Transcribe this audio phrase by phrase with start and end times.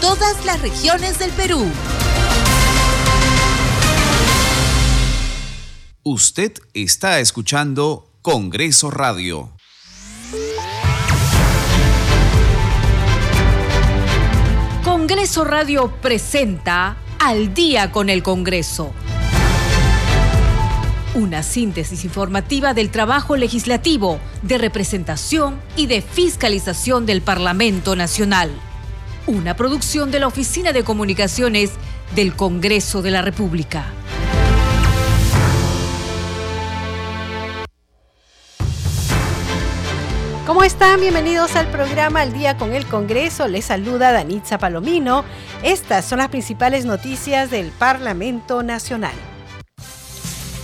[0.00, 1.64] todas las regiones del Perú.
[6.04, 9.52] Usted está escuchando Congreso Radio.
[14.82, 18.92] Congreso Radio presenta Al día con el Congreso.
[21.14, 28.50] Una síntesis informativa del trabajo legislativo, de representación y de fiscalización del Parlamento Nacional
[29.26, 31.72] una producción de la Oficina de Comunicaciones
[32.14, 33.84] del Congreso de la República.
[40.46, 41.00] ¿Cómo están?
[41.00, 43.46] Bienvenidos al programa Al Día con el Congreso.
[43.46, 45.24] Les saluda Danitza Palomino.
[45.62, 49.31] Estas son las principales noticias del Parlamento Nacional.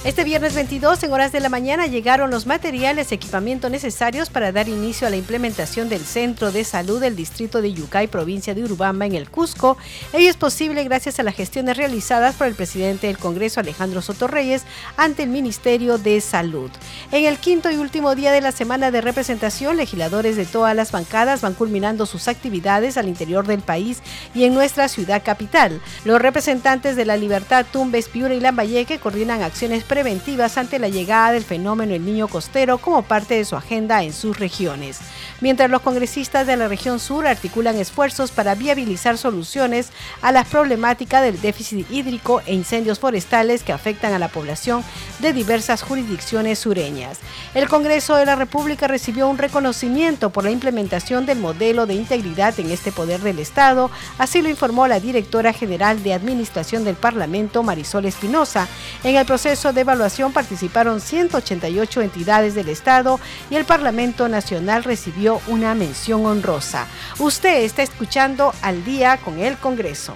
[0.08, 4.52] Este viernes 22, en horas de la mañana, llegaron los materiales y equipamiento necesarios para
[4.52, 8.64] dar inicio a la implementación del Centro de Salud del Distrito de Yucay, provincia de
[8.64, 9.76] Urubamba, en el Cusco.
[10.14, 14.62] Ello es posible gracias a las gestiones realizadas por el presidente del Congreso, Alejandro Sotorreyes,
[14.96, 16.70] ante el Ministerio de Salud.
[17.12, 20.90] En el quinto y último día de la semana de representación, legisladores de todas las
[20.90, 23.98] bancadas van culminando sus actividades al interior del país
[24.34, 25.82] y en nuestra ciudad capital.
[26.06, 31.32] Los representantes de la Libertad, Tumbes, Piura y Lambayeque coordinan acciones preventivas ante la llegada
[31.32, 35.00] del fenómeno El Niño Costero como parte de su agenda en sus regiones.
[35.40, 39.90] Mientras los congresistas de la región sur articulan esfuerzos para viabilizar soluciones
[40.22, 44.84] a las problemáticas del déficit hídrico e incendios forestales que afectan a la población
[45.18, 47.18] de diversas jurisdicciones sureñas.
[47.54, 52.58] El Congreso de la República recibió un reconocimiento por la implementación del modelo de integridad
[52.60, 57.64] en este poder del Estado, así lo informó la directora general de Administración del Parlamento,
[57.64, 58.68] Marisol Espinosa,
[59.02, 65.40] en el proceso de evaluación participaron 188 entidades del Estado y el Parlamento Nacional recibió
[65.46, 66.86] una mención honrosa.
[67.18, 70.14] Usted está escuchando al día con el Congreso.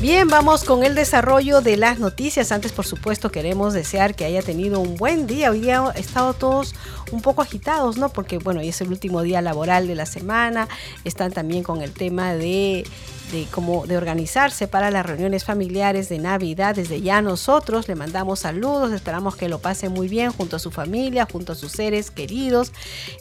[0.00, 2.52] Bien, vamos con el desarrollo de las noticias.
[2.52, 5.50] Antes, por supuesto, queremos desear que haya tenido un buen día.
[5.50, 6.74] Hoy día estado todos
[7.12, 8.08] un poco agitados, ¿no?
[8.08, 10.68] Porque, bueno, es el último día laboral de la semana.
[11.04, 12.86] Están también con el tema de
[13.30, 16.74] de, como de organizarse para las reuniones familiares de Navidad.
[16.74, 20.70] Desde ya nosotros le mandamos saludos, esperamos que lo pase muy bien junto a su
[20.70, 22.72] familia, junto a sus seres queridos.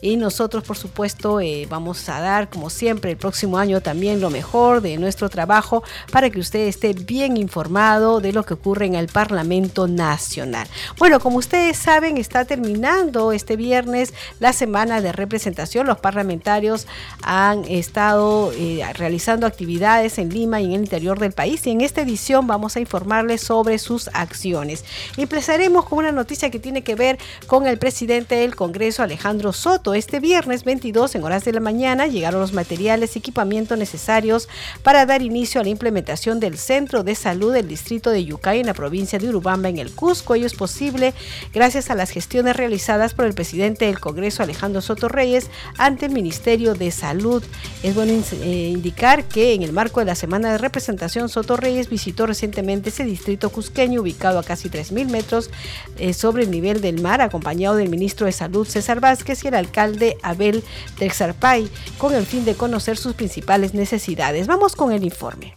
[0.02, 4.30] Y nosotros, por supuesto, eh, vamos a dar, como siempre, el próximo año también lo
[4.30, 8.96] mejor de nuestro trabajo para que usted esté bien informado de lo que ocurre en
[8.96, 10.68] el Parlamento Nacional.
[10.98, 15.88] Bueno, como ustedes saben, está terminando este viernes la semana de representación.
[15.88, 16.88] Los parlamentarios
[17.24, 21.82] han estado eh, realizando actividades en Lima y en el interior del país y en
[21.82, 24.86] esta edición vamos a informarles sobre sus acciones.
[25.18, 27.18] Empezaremos con una noticia que tiene que ver
[27.48, 29.94] con el presidente del Congreso Alejandro Soto.
[29.94, 34.48] Este viernes 22 en horas de la mañana llegaron los materiales y equipamientos necesarios
[34.84, 38.68] para dar inicio a la implementación del Centro de Salud del Distrito de Yucay en
[38.68, 40.36] la provincia de Urubamba en el Cusco.
[40.36, 41.14] Ello es posible
[41.54, 46.14] gracias a las gestiones realizadas por el presidente del Congreso Alejandro Soto Reyes ante el
[46.14, 47.44] Ministerio de Salud.
[47.84, 51.90] Es bueno eh, indicar que en el marco de la semana de representación, Soto Reyes
[51.90, 55.50] visitó recientemente ese distrito cusqueño ubicado a casi 3.000 metros
[55.98, 59.56] eh, sobre el nivel del mar, acompañado del ministro de Salud César Vázquez y el
[59.56, 60.64] alcalde Abel
[61.00, 61.68] Texarpay,
[61.98, 64.46] con el fin de conocer sus principales necesidades.
[64.46, 65.56] Vamos con el informe.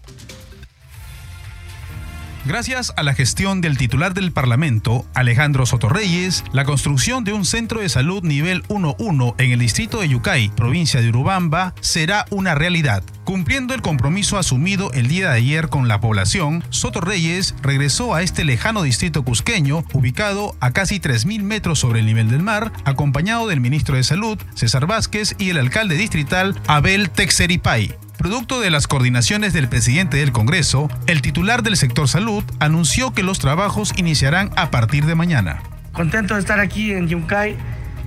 [2.45, 7.81] Gracias a la gestión del titular del Parlamento, Alejandro Sotorreyes, la construcción de un centro
[7.81, 13.05] de salud nivel 1-1 en el distrito de Yucay, provincia de Urubamba, será una realidad.
[13.23, 18.45] Cumpliendo el compromiso asumido el día de ayer con la población, Sotorreyes regresó a este
[18.45, 23.61] lejano distrito cusqueño, ubicado a casi 3.000 metros sobre el nivel del mar, acompañado del
[23.61, 27.95] ministro de Salud, César Vázquez, y el alcalde distrital, Abel Texeripay.
[28.19, 33.23] Producto de las coordinaciones del presidente del Congreso, el titular del sector salud anunció que
[33.23, 35.63] los trabajos iniciarán a partir de mañana.
[35.93, 37.57] Contento de estar aquí en Yuncay,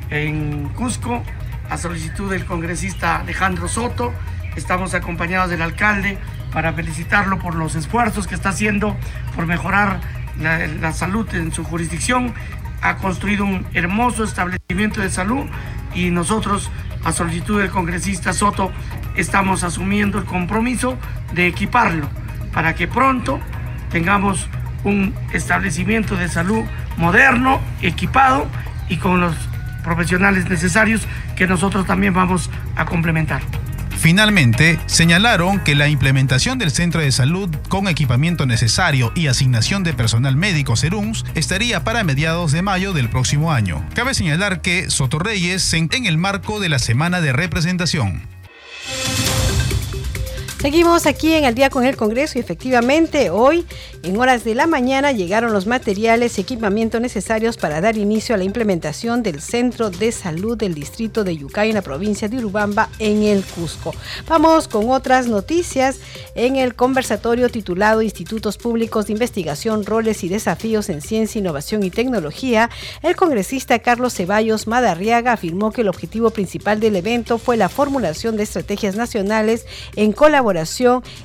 [0.09, 1.21] en Cusco,
[1.69, 4.13] a solicitud del congresista Alejandro Soto.
[4.55, 6.17] Estamos acompañados del alcalde
[6.53, 8.95] para felicitarlo por los esfuerzos que está haciendo
[9.35, 9.99] por mejorar
[10.39, 12.33] la, la salud en su jurisdicción.
[12.81, 15.45] Ha construido un hermoso establecimiento de salud
[15.93, 16.69] y nosotros
[17.03, 18.71] a solicitud del congresista Soto,
[19.17, 20.97] estamos asumiendo el compromiso
[21.33, 22.07] de equiparlo
[22.53, 23.39] para que pronto
[23.89, 24.47] tengamos
[24.83, 26.63] un establecimiento de salud
[26.97, 28.47] moderno, equipado
[28.87, 29.35] y con los
[29.83, 33.41] profesionales necesarios que nosotros también vamos a complementar.
[33.97, 39.93] Finalmente, señalaron que la implementación del centro de salud con equipamiento necesario y asignación de
[39.93, 43.83] personal médico SERUMS estaría para mediados de mayo del próximo año.
[43.95, 48.34] Cabe señalar que Sotorreyes en el marco de la semana de representación.
[50.65, 53.67] Seguimos aquí en el día con el Congreso y efectivamente hoy
[54.01, 58.39] en horas de la mañana llegaron los materiales y equipamiento necesarios para dar inicio a
[58.39, 62.89] la implementación del Centro de Salud del Distrito de Yucay en la provincia de Urubamba
[62.97, 63.93] en el Cusco.
[64.27, 65.99] Vamos con otras noticias
[66.33, 71.91] en el conversatorio titulado Institutos Públicos de Investigación, Roles y Desafíos en Ciencia, Innovación y
[71.91, 72.71] Tecnología.
[73.03, 78.35] El congresista Carlos Ceballos Madarriaga afirmó que el objetivo principal del evento fue la formulación
[78.35, 80.54] de estrategias nacionales en colaboración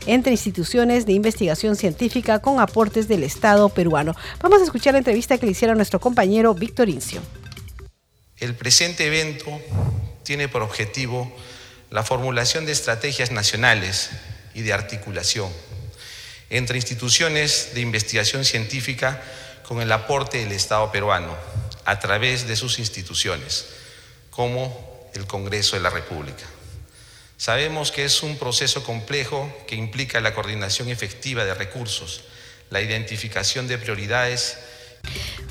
[0.07, 4.15] entre instituciones de investigación científica con aportes del Estado peruano.
[4.41, 7.21] Vamos a escuchar la entrevista que le hicieron nuestro compañero Víctor Incio.
[8.39, 9.51] El presente evento
[10.23, 11.31] tiene por objetivo
[11.91, 14.11] la formulación de estrategias nacionales
[14.55, 15.51] y de articulación
[16.51, 19.23] entre instituciones de investigación científica
[19.67, 21.37] con el aporte del Estado peruano
[21.85, 23.67] a través de sus instituciones,
[24.31, 26.45] como el Congreso de la República.
[27.41, 32.21] Sabemos que es un proceso complejo que implica la coordinación efectiva de recursos,
[32.69, 34.59] la identificación de prioridades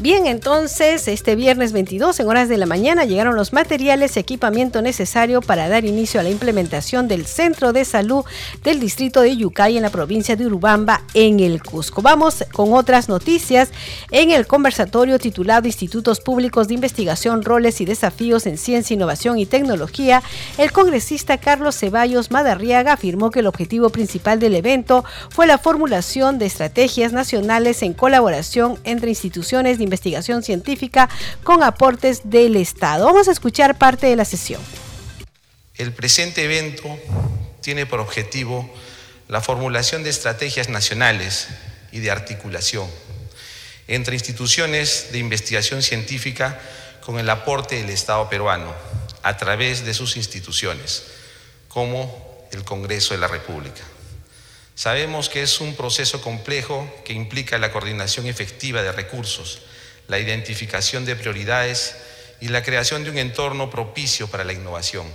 [0.01, 4.81] Bien, entonces este viernes 22 en horas de la mañana llegaron los materiales y equipamiento
[4.81, 8.23] necesario para dar inicio a la implementación del Centro de Salud
[8.63, 12.01] del distrito de Yucay en la provincia de Urubamba en el Cusco.
[12.01, 13.71] Vamos con otras noticias
[14.09, 19.45] en el conversatorio titulado Institutos Públicos de Investigación, Roles y Desafíos en Ciencia, Innovación y
[19.45, 20.23] Tecnología.
[20.57, 26.39] El congresista Carlos Ceballos Madarriaga afirmó que el objetivo principal del evento fue la formulación
[26.39, 31.09] de estrategias nacionales en colaboración entre instituciones de investigación científica
[31.43, 33.05] con aportes del Estado.
[33.05, 34.61] Vamos a escuchar parte de la sesión.
[35.75, 36.87] El presente evento
[37.61, 38.69] tiene por objetivo
[39.27, 41.47] la formulación de estrategias nacionales
[41.91, 42.87] y de articulación
[43.87, 46.59] entre instituciones de investigación científica
[47.01, 48.71] con el aporte del Estado peruano
[49.23, 51.05] a través de sus instituciones,
[51.67, 53.81] como el Congreso de la República.
[54.75, 59.59] Sabemos que es un proceso complejo que implica la coordinación efectiva de recursos,
[60.09, 61.95] la identificación de prioridades
[62.41, 65.05] y la creación de un entorno propicio para la innovación.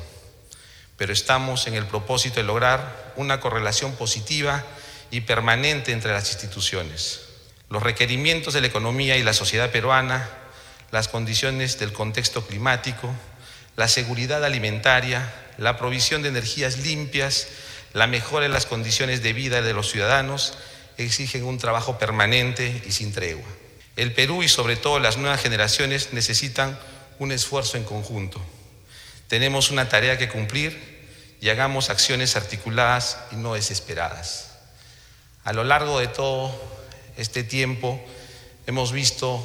[0.96, 4.64] Pero estamos en el propósito de lograr una correlación positiva
[5.10, 7.20] y permanente entre las instituciones.
[7.68, 10.30] Los requerimientos de la economía y la sociedad peruana,
[10.92, 13.12] las condiciones del contexto climático,
[13.76, 17.48] la seguridad alimentaria, la provisión de energías limpias,
[17.94, 20.54] la mejora en las condiciones de vida de los ciudadanos
[20.98, 23.48] exigen un trabajo permanente y sin tregua.
[23.96, 26.78] El Perú y sobre todo las nuevas generaciones necesitan
[27.18, 28.40] un esfuerzo en conjunto.
[29.28, 30.94] Tenemos una tarea que cumplir
[31.40, 34.50] y hagamos acciones articuladas y no desesperadas.
[35.44, 36.54] A lo largo de todo
[37.16, 38.00] este tiempo
[38.66, 39.42] hemos visto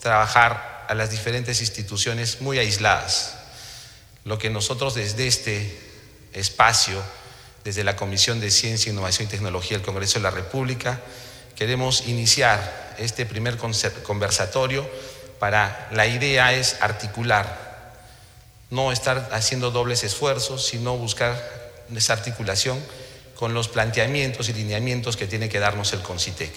[0.00, 3.34] trabajar a las diferentes instituciones muy aisladas.
[4.24, 5.78] Lo que nosotros desde este
[6.32, 7.02] espacio,
[7.64, 11.00] desde la Comisión de Ciencia, Innovación y Tecnología del Congreso de la República,
[11.54, 14.88] queremos iniciar este primer conversatorio
[15.38, 17.94] para, la idea es articular,
[18.70, 21.36] no estar haciendo dobles esfuerzos, sino buscar
[21.94, 22.78] esa articulación
[23.34, 26.52] con los planteamientos y lineamientos que tiene que darnos el CONCITEC.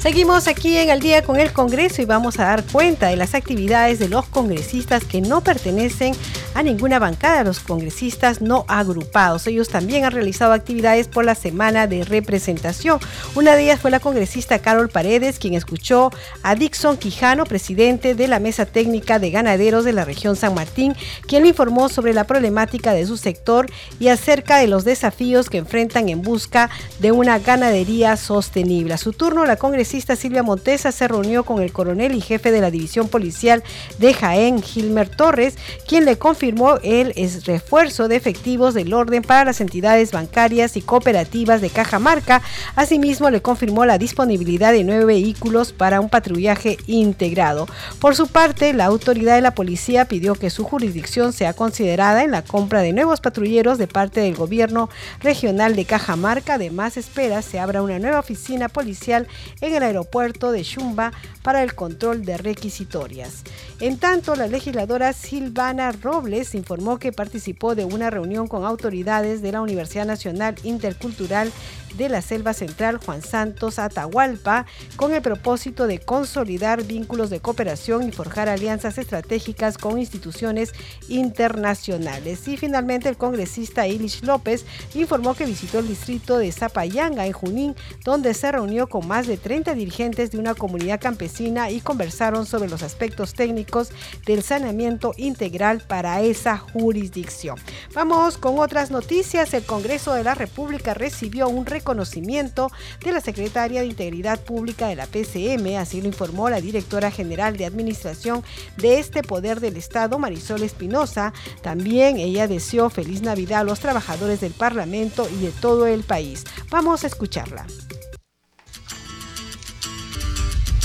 [0.00, 3.34] Seguimos aquí en el día con el Congreso y vamos a dar cuenta de las
[3.34, 6.14] actividades de los congresistas que no pertenecen
[6.62, 9.46] ninguna bancada, los congresistas no agrupados.
[9.46, 12.98] Ellos también han realizado actividades por la semana de representación.
[13.34, 16.10] Una de ellas fue la congresista Carol Paredes, quien escuchó
[16.42, 20.94] a Dixon Quijano, presidente de la Mesa Técnica de Ganaderos de la región San Martín,
[21.26, 25.58] quien le informó sobre la problemática de su sector y acerca de los desafíos que
[25.58, 28.94] enfrentan en busca de una ganadería sostenible.
[28.94, 32.60] A su turno, la congresista Silvia Montesa se reunió con el coronel y jefe de
[32.60, 33.62] la división policial
[33.98, 35.54] de Jaén, Gilmer Torres,
[35.86, 37.12] quien le confirmó confirmó el
[37.44, 42.40] refuerzo de efectivos del orden para las entidades bancarias y cooperativas de Cajamarca.
[42.76, 47.68] Asimismo, le confirmó la disponibilidad de nueve vehículos para un patrullaje integrado.
[47.98, 52.30] Por su parte, la autoridad de la policía pidió que su jurisdicción sea considerada en
[52.30, 54.88] la compra de nuevos patrulleros de parte del gobierno
[55.20, 56.54] regional de Cajamarca.
[56.54, 59.28] Además, espera se abra una nueva oficina policial
[59.60, 63.42] en el aeropuerto de Chumba para el control de requisitorias.
[63.78, 69.52] En tanto, la legisladora Silvana Robles informó que participó de una reunión con autoridades de
[69.52, 71.52] la Universidad Nacional Intercultural
[72.00, 74.64] de la Selva Central Juan Santos Atahualpa
[74.96, 80.72] con el propósito de consolidar vínculos de cooperación y forjar alianzas estratégicas con instituciones
[81.08, 82.48] internacionales.
[82.48, 84.64] Y finalmente el congresista Ilish López
[84.94, 89.36] informó que visitó el distrito de Zapayanga en Junín, donde se reunió con más de
[89.36, 93.90] 30 dirigentes de una comunidad campesina y conversaron sobre los aspectos técnicos
[94.24, 97.58] del saneamiento integral para esa jurisdicción.
[97.92, 99.52] Vamos con otras noticias.
[99.52, 104.96] El Congreso de la República recibió un reconocimiento de la secretaria de Integridad Pública de
[104.96, 108.42] la PCM, así lo informó la directora general de Administración
[108.76, 111.32] de este Poder del Estado, Marisol Espinosa.
[111.62, 116.44] También ella deseó feliz Navidad a los trabajadores del Parlamento y de todo el país.
[116.70, 117.66] Vamos a escucharla.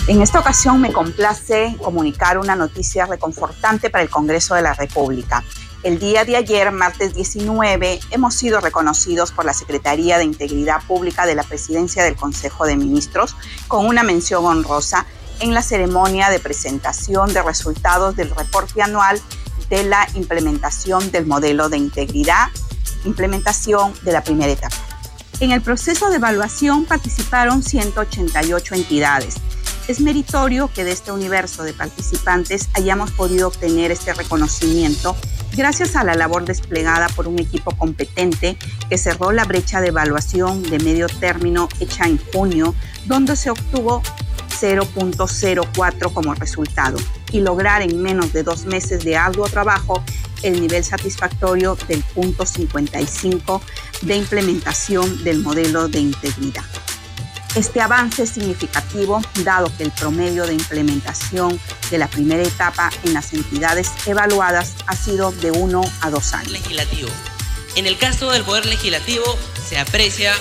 [0.08, 5.44] En esta ocasión me complace comunicar una noticia reconfortante para el Congreso de la República.
[5.86, 11.28] El día de ayer, martes 19, hemos sido reconocidos por la Secretaría de Integridad Pública
[11.28, 13.36] de la Presidencia del Consejo de Ministros
[13.68, 15.06] con una mención honrosa
[15.42, 19.22] en la ceremonia de presentación de resultados del reporte anual
[19.70, 22.48] de la implementación del modelo de integridad,
[23.04, 24.78] implementación de la primera etapa.
[25.40, 29.36] En el proceso de evaluación participaron 188 entidades.
[29.88, 35.16] Es meritorio que de este universo de participantes hayamos podido obtener este reconocimiento
[35.56, 38.58] gracias a la labor desplegada por un equipo competente
[38.90, 42.74] que cerró la brecha de evaluación de medio término hecha en junio,
[43.06, 44.02] donde se obtuvo
[44.60, 46.98] 0.04 como resultado
[47.32, 50.04] y lograr en menos de dos meses de arduo trabajo
[50.42, 53.62] el nivel satisfactorio del punto 55
[54.02, 56.64] de implementación del modelo de integridad.
[57.56, 61.58] Este avance es significativo dado que el promedio de implementación
[61.90, 66.52] de la primera etapa en las entidades evaluadas ha sido de uno a dos años.
[66.52, 67.08] Legislativo.
[67.78, 69.24] En el caso del Poder Legislativo
[69.70, 70.34] se aprecia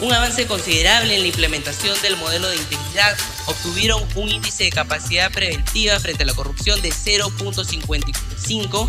[0.00, 3.16] un avance considerable en la implementación del modelo de integridad.
[3.46, 8.88] Obtuvieron un índice de capacidad preventiva frente a la corrupción de 0.55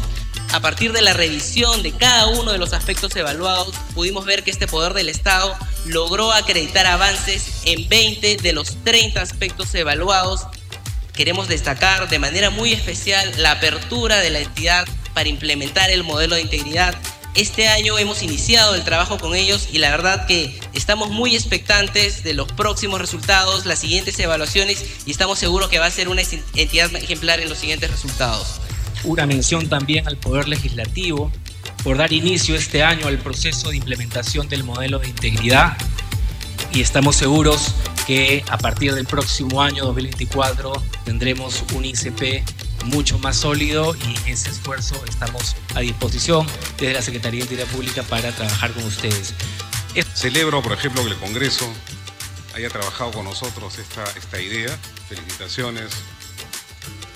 [0.52, 4.52] a partir de la revisión de cada uno de los aspectos evaluados, pudimos ver que
[4.52, 10.42] este poder del Estado logró acreditar avances en 20 de los 30 aspectos evaluados.
[11.14, 16.36] Queremos destacar de manera muy especial la apertura de la entidad para implementar el modelo
[16.36, 16.96] de integridad.
[17.36, 22.24] Este año hemos iniciado el trabajo con ellos y la verdad que estamos muy expectantes
[22.24, 26.22] de los próximos resultados, las siguientes evaluaciones y estamos seguros que va a ser una
[26.54, 28.62] entidad ejemplar en los siguientes resultados.
[29.06, 31.32] Una mención también al Poder Legislativo
[31.84, 35.78] por dar inicio este año al proceso de implementación del modelo de integridad
[36.74, 37.76] y estamos seguros
[38.08, 40.74] que a partir del próximo año 2024
[41.06, 42.44] tendremos un ICP
[42.86, 46.48] mucho más sólido y en ese esfuerzo estamos a disposición
[46.80, 49.34] desde la Secretaría de Integridad Pública para trabajar con ustedes.
[50.14, 51.72] Celebro, por ejemplo, que el Congreso
[52.56, 54.78] haya trabajado con nosotros esta, esta idea.
[55.08, 55.92] Felicitaciones,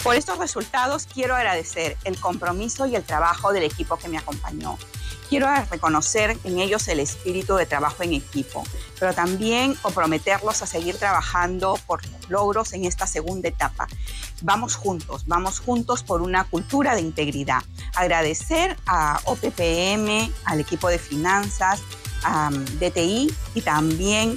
[0.04, 4.78] por estos resultados quiero agradecer el compromiso y el trabajo del equipo que me acompañó.
[5.30, 8.64] Quiero reconocer en ellos el espíritu de trabajo en equipo,
[9.00, 13.88] pero también comprometerlos a seguir trabajando por logros en esta segunda etapa.
[14.42, 17.62] Vamos juntos, vamos juntos por una cultura de integridad.
[17.94, 21.82] Agradecer a OPPM, al equipo de finanzas,
[22.24, 24.36] a DTI y también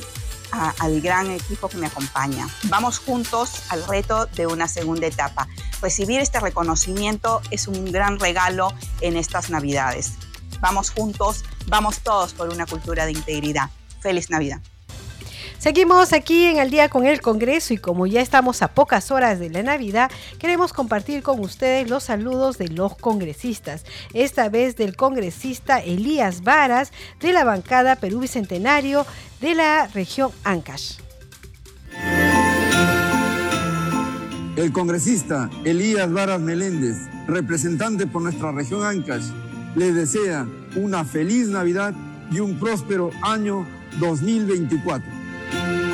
[0.52, 2.46] al gran equipo que me acompaña.
[2.64, 5.48] Vamos juntos al reto de una segunda etapa.
[5.80, 10.12] Recibir este reconocimiento es un gran regalo en estas Navidades.
[10.60, 13.70] Vamos juntos, vamos todos por una cultura de integridad.
[14.00, 14.60] Feliz Navidad.
[15.62, 19.38] Seguimos aquí en el día con el Congreso y como ya estamos a pocas horas
[19.38, 23.84] de la Navidad, queremos compartir con ustedes los saludos de los congresistas.
[24.12, 26.90] Esta vez del congresista Elías Varas
[27.20, 29.06] de la bancada Perú Bicentenario
[29.40, 30.96] de la región Ancash.
[34.56, 36.96] El congresista Elías Varas Meléndez,
[37.28, 39.26] representante por nuestra región Ancash,
[39.76, 41.94] le desea una feliz Navidad
[42.32, 43.64] y un próspero año
[44.00, 45.21] 2024.
[45.52, 45.91] thank you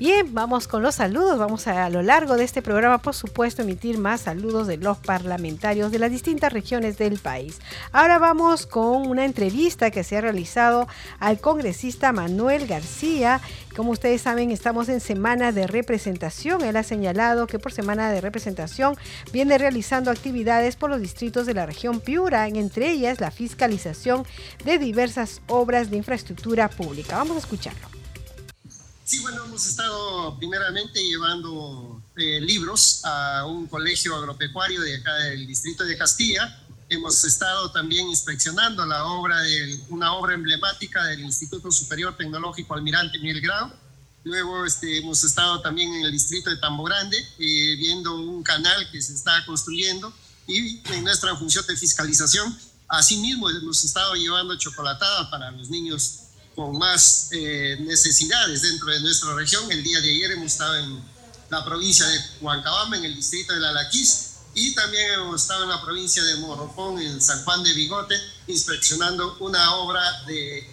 [0.00, 1.38] Bien, vamos con los saludos.
[1.38, 5.92] Vamos a, lo largo de este programa, por supuesto, emitir más saludos de los parlamentarios
[5.92, 7.58] de las distintas regiones del país.
[7.92, 10.88] Ahora vamos con una entrevista que se ha realizado
[11.18, 13.42] al congresista Manuel García.
[13.76, 16.64] Como ustedes saben, estamos en semana de representación.
[16.64, 18.96] Él ha señalado que por semana de representación
[19.34, 24.24] viene realizando actividades por los distritos de la región Piura, entre ellas la fiscalización
[24.64, 27.18] de diversas obras de infraestructura pública.
[27.18, 27.90] Vamos a escucharlo.
[29.10, 35.46] Sí, bueno, hemos estado primeramente llevando eh, libros a un colegio agropecuario de acá del
[35.46, 36.58] distrito de Castilla.
[36.88, 43.18] Hemos estado también inspeccionando la obra de una obra emblemática del Instituto Superior Tecnológico Almirante
[43.18, 43.70] Miguel Grau.
[44.24, 48.90] Luego este, hemos estado también en el distrito de Tambo Grande eh, viendo un canal
[48.90, 50.10] que se está construyendo
[50.46, 56.19] y en nuestra función de fiscalización, asimismo hemos estado llevando chocolatada para los niños
[56.60, 59.72] con más eh, necesidades dentro de nuestra región.
[59.72, 61.02] El día de ayer hemos estado en
[61.48, 65.80] la provincia de Huancabamba, en el distrito de Lalaquís, y también hemos estado en la
[65.80, 68.14] provincia de Morropón, en San Juan de Bigote,
[68.46, 70.68] inspeccionando una obra de,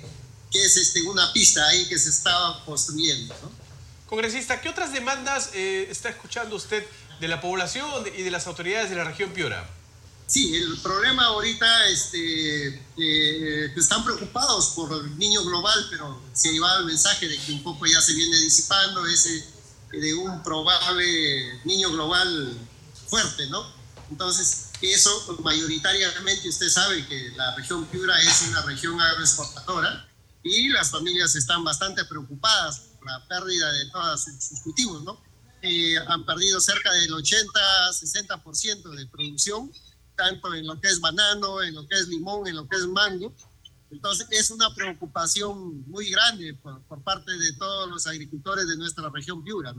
[0.51, 3.34] que es este, una pista ahí que se estaba construyendo.
[4.08, 6.86] Congresista, ¿qué otras demandas eh, está escuchando usted
[7.22, 9.65] de la población y de las autoridades de la región Piura?
[10.27, 12.67] Sí, el problema ahorita, este,
[12.98, 17.53] eh, están preocupados por el niño global, pero se ha llevado el mensaje de que
[17.53, 19.48] un poco ya se viene disipando ese
[19.93, 22.57] de un probable niño global
[23.07, 23.65] fuerte, ¿no?
[24.12, 30.10] Entonces, eso mayoritariamente usted sabe que la región Piura es una región agroexportadora
[30.43, 35.22] y las familias están bastante preocupadas por la pérdida de todos sus cultivos, ¿no?
[35.62, 39.72] Eh, han perdido cerca del 80-60% de producción
[40.17, 42.88] tanto en lo que es banano, en lo que es limón, en lo que es
[42.88, 43.31] mango.
[43.89, 49.43] Entonces es una preocupación muy grande por, parte de todos los agricultores de nuestra región
[49.43, 49.74] Piura.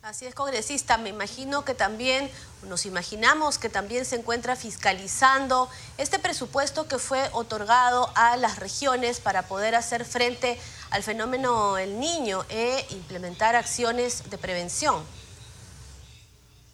[0.00, 0.98] Así es, congresista.
[0.98, 2.30] Me imagino que también,
[2.68, 9.20] nos imaginamos que también se encuentra fiscalizando este presupuesto que fue otorgado a las regiones
[9.20, 10.58] para poder hacer frente
[10.90, 15.02] al fenómeno El Niño e implementar acciones de prevención.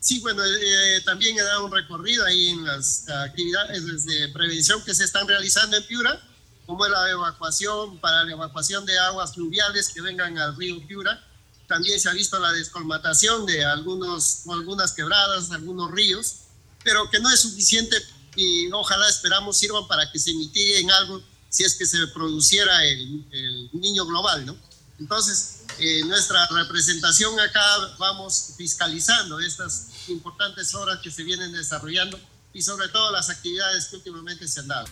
[0.01, 4.95] Sí, bueno, eh, también he dado un recorrido ahí en las actividades de prevención que
[4.95, 6.19] se están realizando en Piura,
[6.65, 11.23] como es la evacuación para la evacuación de aguas fluviales que vengan al río Piura.
[11.69, 16.37] También se ha visto la descolmatación de algunos, algunas quebradas, algunos ríos,
[16.83, 17.95] pero que no es suficiente
[18.37, 22.85] y ojalá esperamos sirvan para que se mitigue en algo si es que se produciera
[22.87, 24.57] el, el niño global, ¿no?
[24.99, 27.65] Entonces, eh, nuestra representación acá
[27.99, 32.19] vamos fiscalizando estas importantes obras que se vienen desarrollando
[32.53, 34.87] y sobre todo las actividades que últimamente se han dado.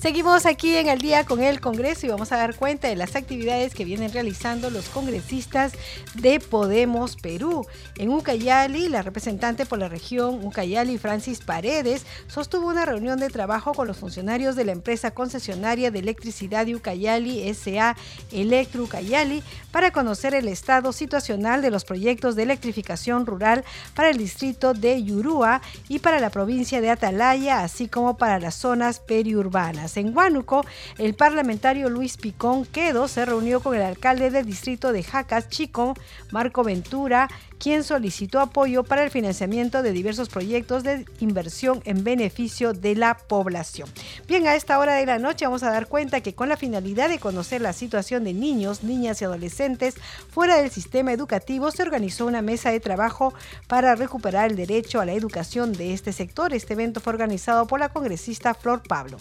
[0.00, 3.14] Seguimos aquí en el día con el Congreso y vamos a dar cuenta de las
[3.14, 5.72] actividades que vienen realizando los congresistas
[6.14, 7.66] de Podemos Perú.
[7.96, 13.74] En Ucayali, la representante por la región Ucayali, Francis Paredes, sostuvo una reunión de trabajo
[13.74, 17.96] con los funcionarios de la empresa concesionaria de electricidad de Ucayali, SA
[18.32, 24.18] Electro Ucayali, para conocer el estado situacional de los proyectos de electrificación rural para el
[24.18, 29.81] distrito de Yurúa y para la provincia de Atalaya, así como para las zonas periurbanas.
[29.96, 30.64] En Huánuco,
[30.98, 35.94] el parlamentario Luis Picón Quedo se reunió con el alcalde del distrito de Jacas, Chico,
[36.30, 42.72] Marco Ventura, quien solicitó apoyo para el financiamiento de diversos proyectos de inversión en beneficio
[42.72, 43.88] de la población.
[44.26, 47.08] Bien, a esta hora de la noche vamos a dar cuenta que con la finalidad
[47.08, 49.94] de conocer la situación de niños, niñas y adolescentes
[50.30, 53.32] fuera del sistema educativo, se organizó una mesa de trabajo
[53.68, 56.52] para recuperar el derecho a la educación de este sector.
[56.52, 59.18] Este evento fue organizado por la congresista Flor Pablo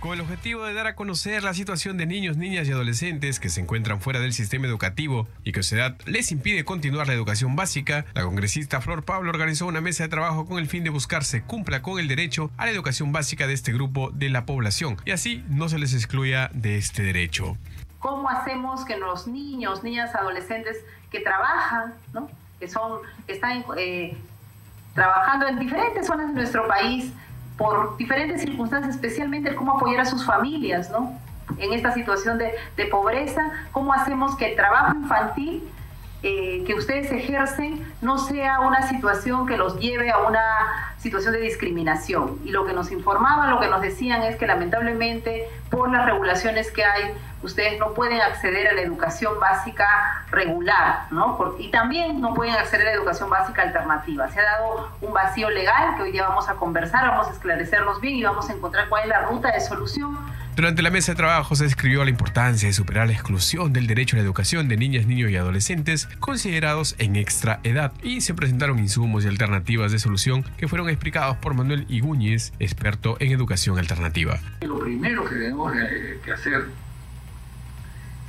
[0.00, 3.50] con el objetivo de dar a conocer la situación de niños, niñas y adolescentes que
[3.50, 7.54] se encuentran fuera del sistema educativo y que su edad les impide continuar la educación
[7.54, 11.22] básica, la congresista Flor Pablo organizó una mesa de trabajo con el fin de buscar
[11.22, 14.96] se cumpla con el derecho a la educación básica de este grupo de la población
[15.04, 17.58] y así no se les excluya de este derecho.
[17.98, 20.78] ¿Cómo hacemos que los niños, niñas, adolescentes
[21.10, 21.92] que trabajan,
[22.58, 24.16] que son, están eh,
[24.94, 27.12] trabajando en diferentes zonas de nuestro país,
[27.60, 31.12] por diferentes circunstancias, especialmente cómo apoyar a sus familias, ¿no?
[31.58, 35.62] En esta situación de pobreza, cómo hacemos que el trabajo infantil
[36.22, 41.40] eh, que ustedes ejercen no sea una situación que los lleve a una situación de
[41.40, 42.38] discriminación.
[42.44, 46.70] Y lo que nos informaban, lo que nos decían es que lamentablemente por las regulaciones
[46.70, 51.54] que hay, ustedes no pueden acceder a la educación básica regular, ¿no?
[51.58, 54.28] y también no pueden acceder a la educación básica alternativa.
[54.28, 58.00] Se ha dado un vacío legal que hoy día vamos a conversar, vamos a esclarecerlos
[58.00, 60.18] bien y vamos a encontrar cuál es la ruta de solución
[60.60, 64.14] Durante la mesa de trabajo se describió la importancia de superar la exclusión del derecho
[64.14, 68.78] a la educación de niñas, niños y adolescentes considerados en extra edad y se presentaron
[68.78, 74.38] insumos y alternativas de solución que fueron explicados por Manuel Igúñez, experto en educación alternativa.
[74.60, 75.72] Lo primero que tenemos
[76.22, 76.66] que hacer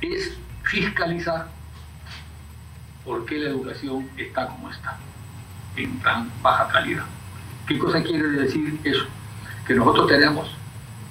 [0.00, 1.48] es fiscalizar
[3.04, 4.96] por qué la educación está como está,
[5.76, 7.04] en tan baja calidad.
[7.68, 9.04] ¿Qué cosa quiere decir eso?
[9.66, 10.50] Que nosotros tenemos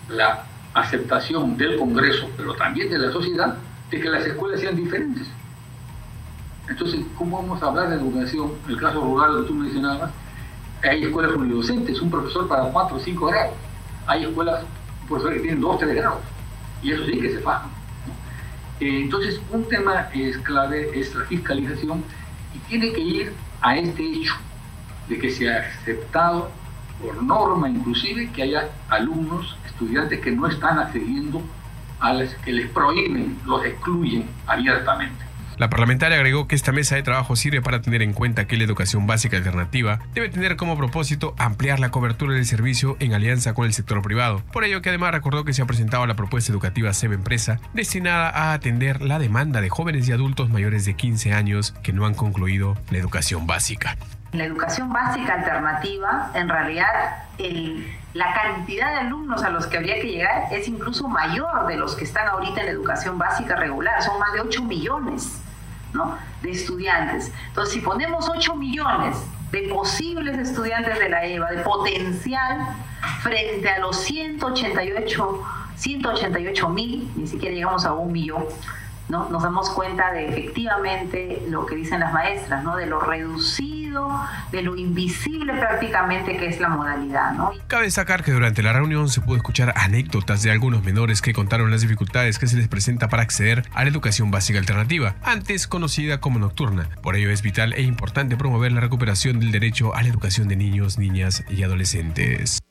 [0.10, 3.57] la aceptación del Congreso, pero también de la sociedad,
[3.89, 5.27] de que las escuelas sean diferentes.
[6.67, 8.53] Entonces, ¿cómo vamos a hablar de educación?
[8.67, 10.12] El caso rural que tú mencionabas,
[10.84, 13.55] hay escuelas unidocentes, un profesor para 4 o 5 grados.
[14.07, 14.63] Hay escuelas,
[15.07, 16.19] profesores que tienen 2 o 3 grados.
[16.81, 17.65] Y eso sí que se paga.
[18.79, 22.03] Eh, entonces, un tema es clave es la fiscalización
[22.55, 24.34] y tiene que ir a este hecho
[25.07, 26.49] de que se ha aceptado
[27.21, 31.41] norma inclusive que haya alumnos, estudiantes que no están accediendo
[31.99, 35.31] a las que les prohíben, los excluyen abiertamente.
[35.61, 38.63] La parlamentaria agregó que esta mesa de trabajo sirve para tener en cuenta que la
[38.63, 43.67] educación básica alternativa debe tener como propósito ampliar la cobertura del servicio en alianza con
[43.67, 44.41] el sector privado.
[44.51, 48.29] Por ello que además recordó que se ha presentado la propuesta educativa SEB Empresa destinada
[48.29, 52.15] a atender la demanda de jóvenes y adultos mayores de 15 años que no han
[52.15, 53.97] concluido la educación básica.
[54.33, 56.87] La educación básica alternativa, en realidad,
[58.13, 61.95] la cantidad de alumnos a los que habría que llegar es incluso mayor de los
[61.95, 65.41] que están ahorita en la educación básica regular, son más de 8 millones
[66.41, 67.31] de estudiantes.
[67.47, 69.17] Entonces, si ponemos 8 millones
[69.51, 72.67] de posibles estudiantes de la EVA, de potencial,
[73.21, 75.43] frente a los 188
[75.75, 78.45] 188 mil, ni siquiera llegamos a un millón,
[79.12, 79.30] ¿no?
[79.30, 82.63] Nos damos cuenta de efectivamente lo que dicen las maestras.
[82.78, 84.10] De lo reducido,
[84.52, 87.34] de lo invisible prácticamente que es la modalidad.
[87.67, 91.69] Cabe destacar que durante la reunión se pudo escuchar anécdotas de algunos menores que contaron
[91.69, 96.21] las dificultades que se les presenta para acceder a la educación básica alternativa, antes conocida
[96.21, 96.88] como nocturna.
[97.04, 100.56] Por ello es vital e importante promover la recuperación del derecho a la educación de
[100.56, 102.62] niños, niñas y adolescentes.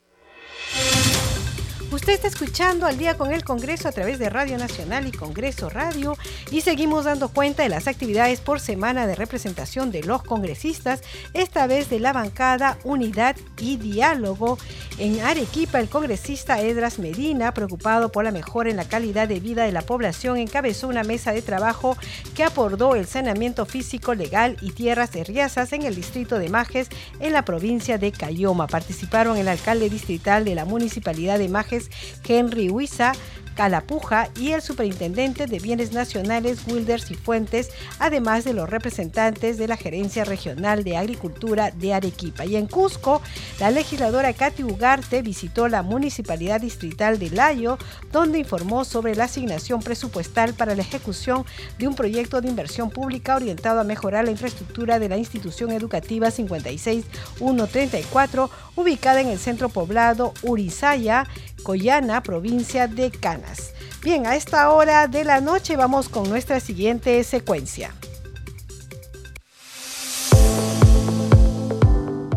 [2.00, 5.68] Usted está escuchando al día con el Congreso a través de Radio Nacional y Congreso
[5.68, 6.16] Radio
[6.50, 11.02] y seguimos dando cuenta de las actividades por semana de representación de los congresistas,
[11.34, 14.56] esta vez de la bancada Unidad y Diálogo.
[14.96, 19.64] En Arequipa, el congresista Edras Medina, preocupado por la mejora en la calidad de vida
[19.64, 21.98] de la población, encabezó una mesa de trabajo
[22.34, 26.88] que abordó el saneamiento físico legal y tierras herriazas en el distrito de Majes,
[27.20, 28.66] en la provincia de Cayoma.
[28.68, 31.89] Participaron el alcalde distrital de la municipalidad de Majes,
[32.26, 33.12] Henry Huiza,
[33.60, 39.68] Calapuja y el superintendente de Bienes Nacionales Wilders y Fuentes, además de los representantes de
[39.68, 42.46] la Gerencia Regional de Agricultura de Arequipa.
[42.46, 43.20] Y en Cusco,
[43.58, 47.76] la legisladora Katy Ugarte visitó la Municipalidad Distrital de Layo,
[48.12, 51.44] donde informó sobre la asignación presupuestal para la ejecución
[51.78, 56.30] de un proyecto de inversión pública orientado a mejorar la infraestructura de la institución educativa
[56.30, 61.26] 56134, ubicada en el centro poblado Urizaya,
[61.62, 63.72] Coyana, provincia de Canas.
[64.02, 67.94] Bien, a esta hora de la noche vamos con nuestra siguiente secuencia.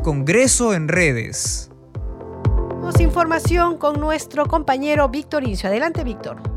[0.04, 1.70] Congreso en redes.
[2.70, 5.70] Tenemos información con nuestro compañero Víctor Incio.
[5.70, 6.53] Adelante, Víctor.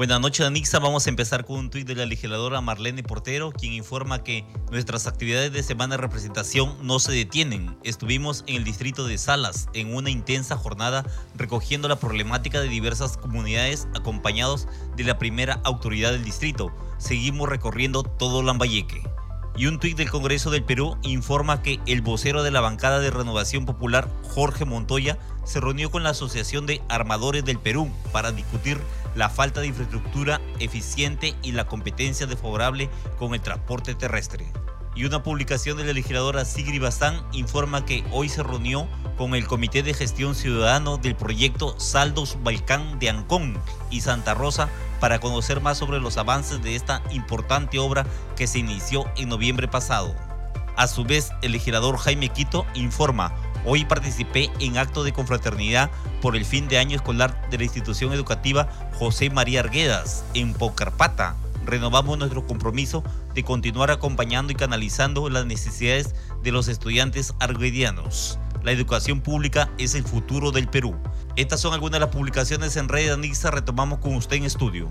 [0.00, 0.78] Buenas noches, Anixa.
[0.78, 5.06] Vamos a empezar con un tuit de la legisladora Marlene Portero, quien informa que nuestras
[5.06, 7.76] actividades de semana de representación no se detienen.
[7.84, 11.04] Estuvimos en el distrito de Salas en una intensa jornada
[11.36, 16.72] recogiendo la problemática de diversas comunidades acompañados de la primera autoridad del distrito.
[16.96, 19.02] Seguimos recorriendo todo Lambayeque.
[19.54, 23.10] Y un tuit del Congreso del Perú informa que el vocero de la bancada de
[23.10, 28.78] Renovación Popular, Jorge Montoya, se reunió con la Asociación de Armadores del Perú para discutir
[29.14, 34.52] la falta de infraestructura eficiente y la competencia desfavorable con el transporte terrestre.
[34.94, 39.46] Y una publicación de la legisladora Sigri Bazán informa que hoy se reunió con el
[39.46, 43.56] Comité de Gestión Ciudadano del proyecto Saldos Balcán de Ancón
[43.90, 44.68] y Santa Rosa
[44.98, 48.04] para conocer más sobre los avances de esta importante obra
[48.36, 50.14] que se inició en noviembre pasado.
[50.76, 55.90] A su vez, el legislador Jaime Quito informa Hoy participé en acto de confraternidad
[56.22, 61.36] por el fin de año escolar de la institución educativa José María Arguedas en Pocarpata.
[61.66, 68.38] Renovamos nuestro compromiso de continuar acompañando y canalizando las necesidades de los estudiantes arguedianos.
[68.62, 70.96] La educación pública es el futuro del Perú.
[71.36, 73.50] Estas son algunas de las publicaciones en Red Anixa.
[73.50, 74.90] Retomamos con usted en estudio.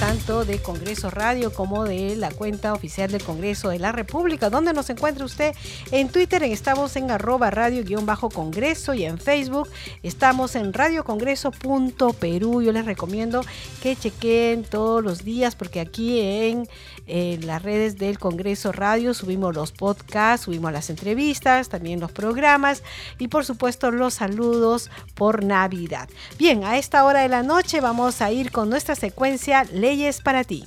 [0.00, 4.48] Tanto de Congreso Radio como de la cuenta oficial del Congreso de la República.
[4.48, 5.54] ¿Dónde nos encuentra usted?
[5.92, 9.68] En Twitter estamos en arroba radio-congreso y en Facebook
[10.02, 12.62] estamos en radiocongreso.perú.
[12.62, 13.44] Yo les recomiendo
[13.82, 16.66] que chequen todos los días porque aquí en
[17.10, 19.14] en las redes del Congreso Radio.
[19.14, 22.82] Subimos los podcasts, subimos las entrevistas, también los programas
[23.18, 26.08] y por supuesto los saludos por Navidad.
[26.38, 30.44] Bien, a esta hora de la noche vamos a ir con nuestra secuencia Leyes para
[30.44, 30.64] ti.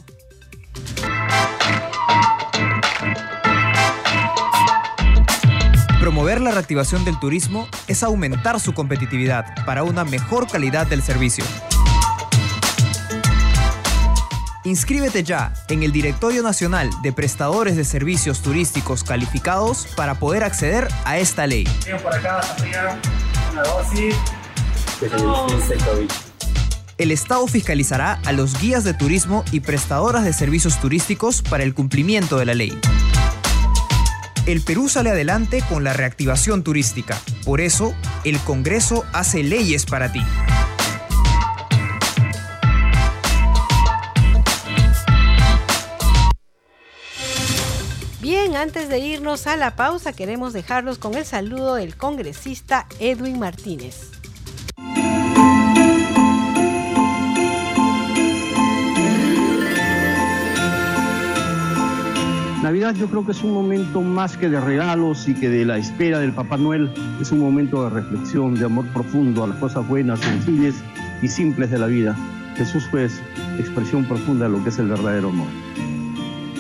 [6.00, 11.46] Promover la reactivación del turismo es aumentar su competitividad para una mejor calidad del servicio.
[14.66, 20.88] Inscríbete ya en el Directorio Nacional de Prestadores de Servicios Turísticos Calificados para poder acceder
[21.04, 21.68] a esta ley.
[26.98, 31.74] El Estado fiscalizará a los guías de turismo y prestadoras de servicios turísticos para el
[31.74, 32.80] cumplimiento de la ley.
[34.46, 37.20] El Perú sale adelante con la reactivación turística.
[37.44, 40.22] Por eso, el Congreso hace leyes para ti.
[48.24, 53.38] Bien, antes de irnos a la pausa, queremos dejarlos con el saludo del congresista Edwin
[53.38, 54.12] Martínez.
[62.62, 65.78] Navidad yo creo que es un momento más que de regalos y que de la
[65.78, 69.86] espera del Papá Noel, es un momento de reflexión, de amor profundo a las cosas
[69.86, 70.76] buenas, sencillas
[71.22, 72.16] y simples de la vida.
[72.56, 73.04] Jesús fue
[73.60, 75.50] expresión profunda de lo que es el verdadero amor.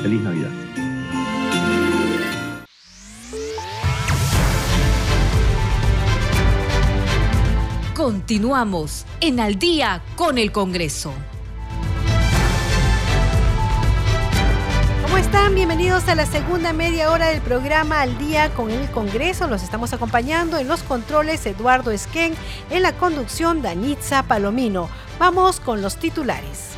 [0.01, 0.62] Feliz Navidad.
[8.03, 11.13] Continuamos en Al día con el Congreso.
[15.03, 15.55] ¿Cómo están?
[15.55, 19.47] Bienvenidos a la segunda media hora del programa Al día con el Congreso.
[19.47, 22.33] Los estamos acompañando en los controles Eduardo Esquén,
[22.69, 24.89] en la conducción Danitza Palomino.
[25.17, 26.72] Vamos con los titulares.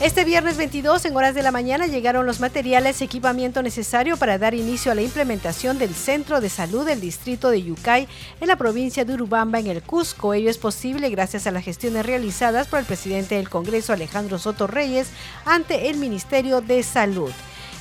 [0.00, 4.38] Este viernes 22, en horas de la mañana, llegaron los materiales y equipamiento necesario para
[4.38, 8.06] dar inicio a la implementación del Centro de Salud del Distrito de Yucay
[8.40, 10.34] en la provincia de Urubamba, en el Cusco.
[10.34, 14.68] Ello es posible gracias a las gestiones realizadas por el presidente del Congreso, Alejandro Soto
[14.68, 15.08] Reyes,
[15.44, 17.32] ante el Ministerio de Salud.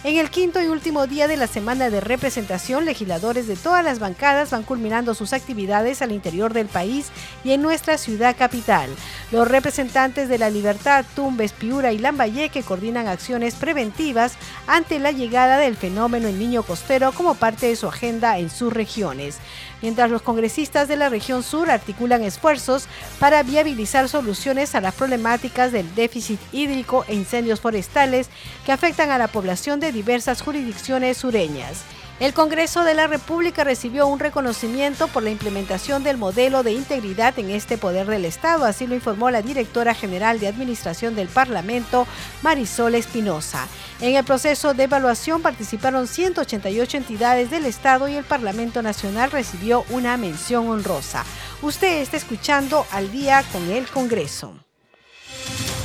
[0.03, 3.97] En el quinto y último día de la semana de representación, legisladores de todas las
[3.97, 7.07] bancadas van culminando sus actividades al interior del país
[7.43, 8.91] y en nuestra ciudad capital.
[9.31, 14.33] Los representantes de la Libertad, Tumbes, Piura y Lambayeque coordinan acciones preventivas
[14.67, 18.71] ante la llegada del fenómeno El Niño Costero como parte de su agenda en sus
[18.71, 19.39] regiones
[19.81, 22.87] mientras los congresistas de la región sur articulan esfuerzos
[23.19, 28.29] para viabilizar soluciones a las problemáticas del déficit hídrico e incendios forestales
[28.65, 31.83] que afectan a la población de diversas jurisdicciones sureñas.
[32.19, 37.37] El Congreso de la República recibió un reconocimiento por la implementación del modelo de integridad
[37.37, 42.07] en este poder del Estado, así lo informó la directora general de Administración del Parlamento,
[42.41, 43.67] Marisol Espinosa.
[44.01, 49.85] En el proceso de evaluación participaron 188 entidades del Estado y el Parlamento Nacional recibió
[49.91, 51.23] una mención honrosa.
[51.61, 54.55] Usted está escuchando al día con el Congreso.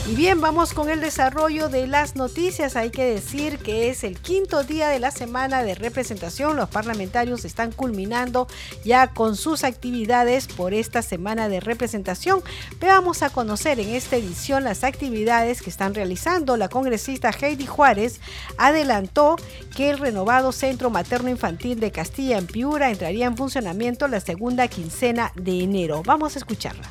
[0.05, 2.75] Y bien, vamos con el desarrollo de las noticias.
[2.75, 6.57] Hay que decir que es el quinto día de la semana de representación.
[6.57, 8.49] Los parlamentarios están culminando
[8.85, 12.43] ya con sus actividades por esta semana de representación.
[12.81, 16.57] Veamos a conocer en esta edición las actividades que están realizando.
[16.57, 18.21] La congresista Heidi Juárez
[18.59, 19.37] adelantó
[19.77, 24.67] que el renovado Centro Materno Infantil de Castilla en Piura entraría en funcionamiento la segunda
[24.67, 26.03] quincena de enero.
[26.05, 26.91] Vamos a escucharla.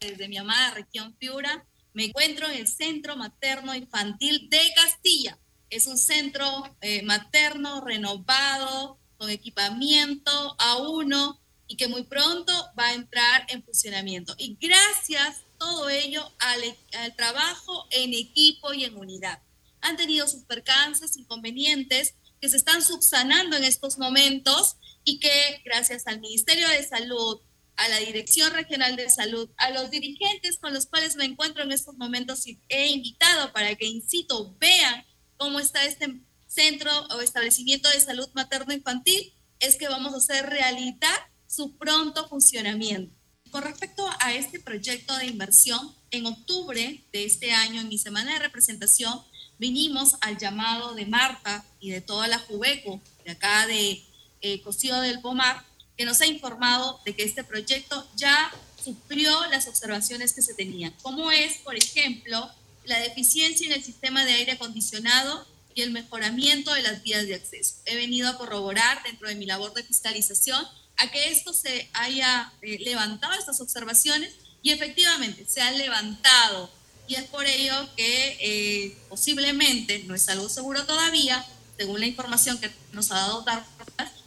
[0.00, 1.66] Desde mi amada región Piura
[1.98, 5.36] me encuentro en el Centro Materno Infantil de Castilla.
[5.68, 6.46] Es un centro
[6.80, 13.64] eh, materno renovado, con equipamiento a uno y que muy pronto va a entrar en
[13.64, 14.36] funcionamiento.
[14.38, 16.60] Y gracias todo ello al,
[17.00, 19.42] al trabajo en equipo y en unidad.
[19.80, 26.06] Han tenido sus percances, inconvenientes que se están subsanando en estos momentos y que gracias
[26.06, 27.40] al Ministerio de Salud,
[27.78, 31.72] a la Dirección Regional de Salud, a los dirigentes con los cuales me encuentro en
[31.72, 37.88] estos momentos y he invitado para que, incito, vean cómo está este centro o establecimiento
[37.88, 43.14] de salud materno-infantil, es que vamos a hacer realidad su pronto funcionamiento.
[43.50, 48.32] Con respecto a este proyecto de inversión, en octubre de este año, en mi semana
[48.32, 49.22] de representación,
[49.58, 54.02] vinimos al llamado de Marta y de toda la Jubeco, de acá de
[54.40, 55.64] eh, Cosío del Pomar,
[55.98, 60.94] que nos ha informado de que este proyecto ya sufrió las observaciones que se tenían,
[61.02, 62.48] como es, por ejemplo,
[62.84, 67.34] la deficiencia en el sistema de aire acondicionado y el mejoramiento de las vías de
[67.34, 67.74] acceso.
[67.84, 70.64] He venido a corroborar dentro de mi labor de fiscalización
[70.96, 74.32] a que esto se haya eh, levantado, estas observaciones,
[74.62, 76.70] y efectivamente se han levantado.
[77.08, 81.44] Y es por ello que eh, posiblemente, no es algo seguro todavía,
[81.76, 83.44] según la información que nos ha dado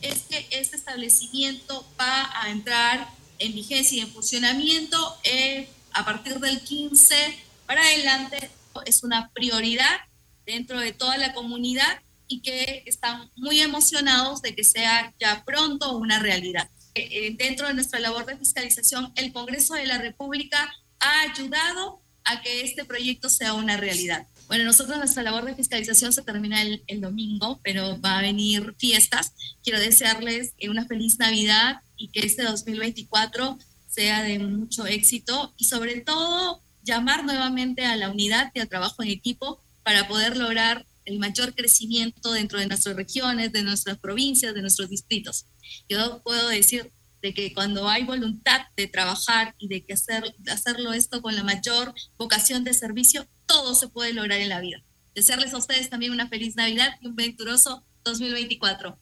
[0.01, 3.09] es que este establecimiento va a entrar
[3.39, 7.15] en vigencia y en funcionamiento eh, a partir del 15
[7.65, 8.51] para adelante.
[8.85, 10.01] Es una prioridad
[10.45, 15.97] dentro de toda la comunidad y que están muy emocionados de que sea ya pronto
[15.97, 16.69] una realidad.
[16.95, 21.99] Eh, eh, dentro de nuestra labor de fiscalización, el Congreso de la República ha ayudado
[22.23, 24.27] a que este proyecto sea una realidad.
[24.51, 28.75] Bueno, nosotros nuestra labor de fiscalización se termina el, el domingo, pero va a venir
[28.77, 29.31] fiestas.
[29.63, 35.63] Quiero desearles eh, una feliz Navidad y que este 2024 sea de mucho éxito y
[35.63, 40.85] sobre todo llamar nuevamente a la unidad y al trabajo en equipo para poder lograr
[41.05, 45.45] el mayor crecimiento dentro de nuestras regiones, de nuestras provincias, de nuestros distritos.
[45.87, 50.93] Yo puedo decir de que cuando hay voluntad de trabajar y de que hacer, hacerlo
[50.93, 54.84] esto con la mayor vocación de servicio, todo se puede lograr en la vida.
[55.13, 58.97] Desearles a ustedes también una feliz Navidad y un venturoso 2024.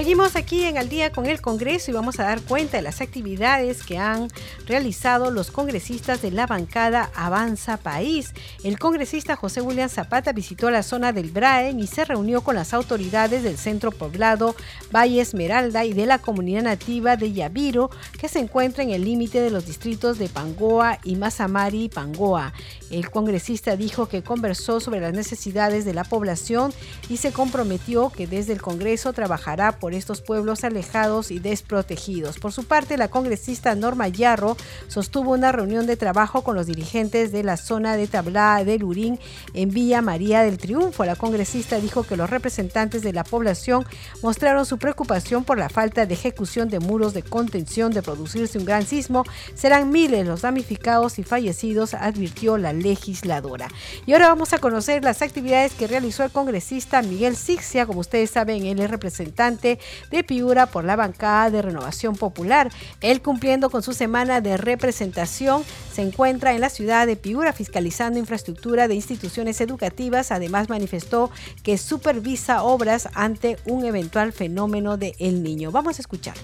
[0.00, 3.02] Seguimos aquí en Al día con el Congreso y vamos a dar cuenta de las
[3.02, 4.28] actividades que han
[4.66, 8.32] realizado los congresistas de la bancada Avanza País.
[8.64, 12.72] El congresista José William Zapata visitó la zona del Braen y se reunió con las
[12.72, 14.56] autoridades del centro poblado
[14.90, 19.42] Valle Esmeralda y de la comunidad nativa de Yaviro, que se encuentra en el límite
[19.42, 22.54] de los distritos de Pangoa y Mazamari y Pangoa.
[22.90, 26.72] El congresista dijo que conversó sobre las necesidades de la población
[27.10, 32.38] y se comprometió que desde el Congreso trabajará por estos pueblos alejados y desprotegidos.
[32.38, 34.56] Por su parte, la congresista Norma Yarro
[34.88, 39.18] sostuvo una reunión de trabajo con los dirigentes de la zona de Tablá de Lurín
[39.54, 41.04] en Villa María del Triunfo.
[41.04, 43.84] La congresista dijo que los representantes de la población
[44.22, 48.64] mostraron su preocupación por la falta de ejecución de muros de contención de producirse un
[48.64, 49.24] gran sismo.
[49.54, 53.68] Serán miles los damnificados y fallecidos, advirtió la legisladora.
[54.06, 57.86] Y ahora vamos a conocer las actividades que realizó el congresista Miguel Sixia.
[57.86, 59.69] Como ustedes saben, él es representante
[60.10, 62.70] de Piura por la bancada de Renovación Popular.
[63.00, 68.18] Él cumpliendo con su semana de representación se encuentra en la ciudad de Piura fiscalizando
[68.18, 70.32] infraestructura de instituciones educativas.
[70.32, 71.30] Además manifestó
[71.62, 75.70] que supervisa obras ante un eventual fenómeno de El Niño.
[75.70, 76.42] Vamos a escucharlo.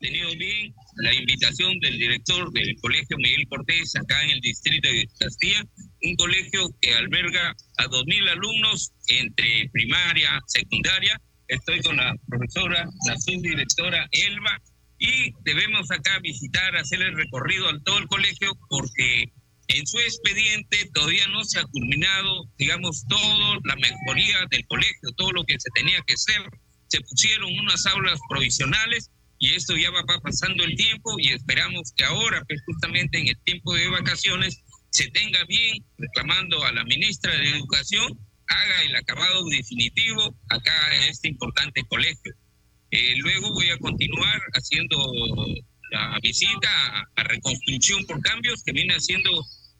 [0.00, 5.08] Tenido bien la invitación del director del Colegio Miguel Cortés acá en el distrito de
[5.18, 5.64] Castilla,
[6.02, 13.16] un colegio que alberga a 2.000 alumnos entre primaria, secundaria estoy con la profesora, la
[13.18, 14.62] subdirectora Elba,
[14.98, 19.32] y debemos acá visitar, hacer el recorrido al todo el colegio porque
[19.68, 25.30] en su expediente todavía no se ha culminado, digamos, toda la mejoría del colegio, todo
[25.32, 26.42] lo que se tenía que hacer.
[26.88, 32.04] Se pusieron unas aulas provisionales y esto ya va pasando el tiempo y esperamos que
[32.04, 37.36] ahora, pues justamente en el tiempo de vacaciones, se tenga bien, reclamando a la ministra
[37.36, 42.34] de Educación haga el acabado definitivo acá en este importante colegio.
[42.90, 44.96] Eh, luego voy a continuar haciendo
[45.90, 46.68] la visita
[47.16, 49.30] a, reconstrucción por cambios que viene haciendo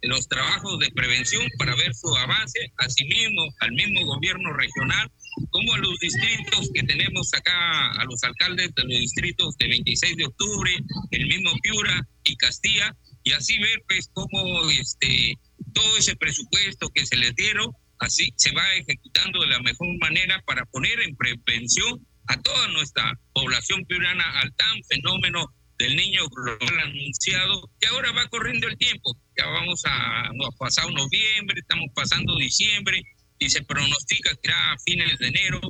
[0.02, 5.11] los trabajos de prevención para ver su avance, asimismo al mismo gobierno regional,
[5.50, 10.16] como a los distritos que tenemos acá, a los alcaldes de los distritos de 26
[10.16, 10.70] de octubre,
[11.11, 15.35] el mismo Piura y Castilla, y así ver pues cómo este,
[15.72, 20.42] todo ese presupuesto que se les dieron así se va ejecutando de la mejor manera
[20.46, 26.80] para poner en prevención a toda nuestra población piurana al tan fenómeno del niño global
[26.80, 29.16] anunciado, que ahora va corriendo el tiempo.
[29.37, 33.00] Ya vamos a, nos pasado noviembre, estamos pasando diciembre
[33.38, 35.61] y se pronostica que a fines de enero.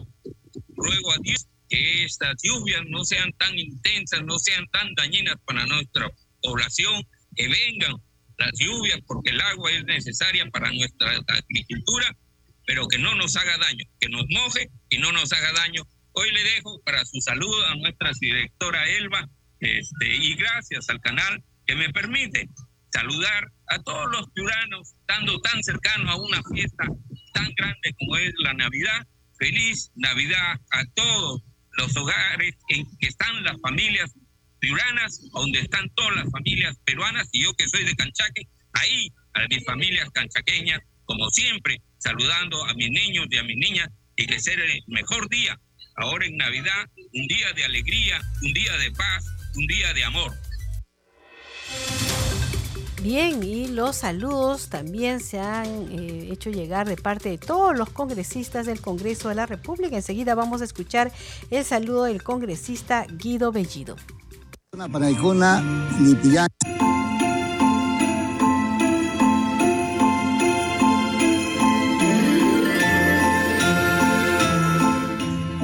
[0.76, 5.66] Ruego a Dios que estas lluvias no sean tan intensas, no sean tan dañinas para
[5.66, 6.10] nuestra
[6.40, 7.02] población,
[7.36, 7.94] que vengan
[8.38, 12.16] las lluvias, porque el agua es necesaria para nuestra agricultura,
[12.66, 15.82] pero que no nos haga daño, que nos moje y no nos haga daño.
[16.12, 19.28] Hoy le dejo para su saludo a nuestra directora Elba
[19.60, 22.48] este, y gracias al canal que me permite
[22.92, 26.84] saludar a todos los ciudadanos, estando tan cercano a una fiesta
[27.34, 29.06] tan grande como es la Navidad.
[29.38, 34.10] Feliz Navidad a todos los hogares en que están las familias
[34.58, 39.46] piuranas, donde están todas las familias peruanas, y yo que soy de Canchaque, ahí a
[39.48, 44.40] mis familias canchaqueñas, como siempre, saludando a mis niños y a mis niñas, y que
[44.40, 45.58] sea el mejor día,
[45.96, 50.32] ahora en Navidad, un día de alegría, un día de paz, un día de amor.
[53.00, 57.90] Bien, y los saludos también se han eh, hecho llegar de parte de todos los
[57.90, 59.94] congresistas del Congreso de la República.
[59.94, 61.12] Enseguida vamos a escuchar
[61.50, 63.96] el saludo del congresista Guido Bellido.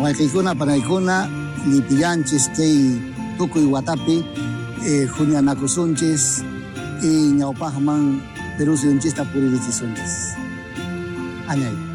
[0.02, 1.28] Waikikuna panaykuna
[1.68, 2.96] lipiyanchis kay
[3.36, 4.24] tukuy watapi
[4.88, 6.42] eh, juñanakusunchis
[7.02, 8.22] y ñawpaqman
[8.56, 10.32] Perú suyunchista puririchissunchis.
[11.48, 11.93] Añay.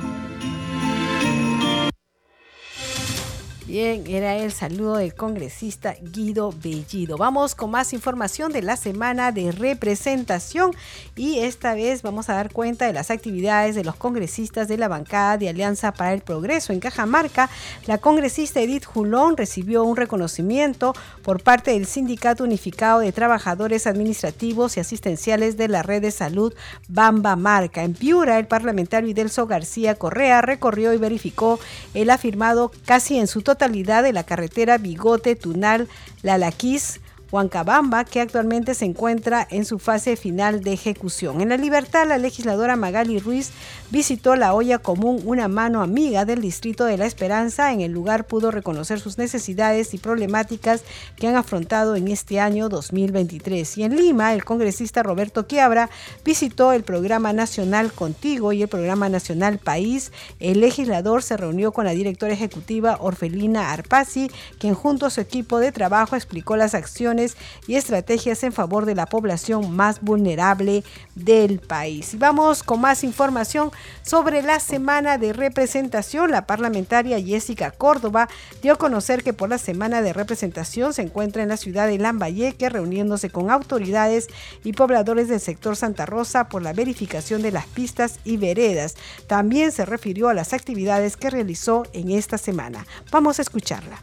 [3.69, 7.17] Bien, era el saludo del congresista Guido Bellido.
[7.17, 10.71] Vamos con más información de la semana de representación
[11.15, 14.87] y esta vez vamos a dar cuenta de las actividades de los congresistas de la
[14.87, 16.73] bancada de Alianza para el Progreso.
[16.73, 17.47] En Cajamarca,
[17.85, 24.77] la congresista Edith Julón recibió un reconocimiento por parte del Sindicato Unificado de Trabajadores Administrativos
[24.77, 26.55] y Asistenciales de la Red de Salud
[26.87, 27.83] Bamba Marca.
[27.83, 31.59] En Piura, el parlamentario Idelso García Correa recorrió y verificó
[31.93, 35.87] el afirmado casi en su totalidad de la carretera Bigote Tunal
[36.23, 36.99] Lalaquís
[37.31, 41.41] Huancabamba, que actualmente se encuentra en su fase final de ejecución.
[41.41, 43.51] En la libertad, la legisladora Magali Ruiz
[43.91, 47.71] visitó la olla común, una mano amiga del distrito de La Esperanza.
[47.71, 50.83] En el lugar pudo reconocer sus necesidades y problemáticas
[51.17, 53.77] que han afrontado en este año 2023.
[53.77, 55.89] Y en Lima, el congresista Roberto Quiabra
[56.25, 60.11] visitó el programa nacional Contigo y el programa nacional País.
[60.39, 65.59] El legislador se reunió con la directora ejecutiva Orfelina Arpasi, quien junto a su equipo
[65.59, 67.18] de trabajo explicó las acciones
[67.67, 70.83] y estrategias en favor de la población más vulnerable
[71.15, 72.13] del país.
[72.13, 73.71] Y vamos con más información
[74.03, 76.31] sobre la semana de representación.
[76.31, 78.29] La parlamentaria Jessica Córdoba
[78.61, 81.97] dio a conocer que por la semana de representación se encuentra en la ciudad de
[81.97, 84.27] Lambayeque reuniéndose con autoridades
[84.63, 88.95] y pobladores del sector Santa Rosa por la verificación de las pistas y veredas.
[89.27, 92.85] También se refirió a las actividades que realizó en esta semana.
[93.11, 94.01] Vamos a escucharla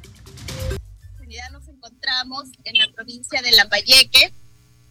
[2.06, 4.32] encontramos en la provincia de Lambayeque,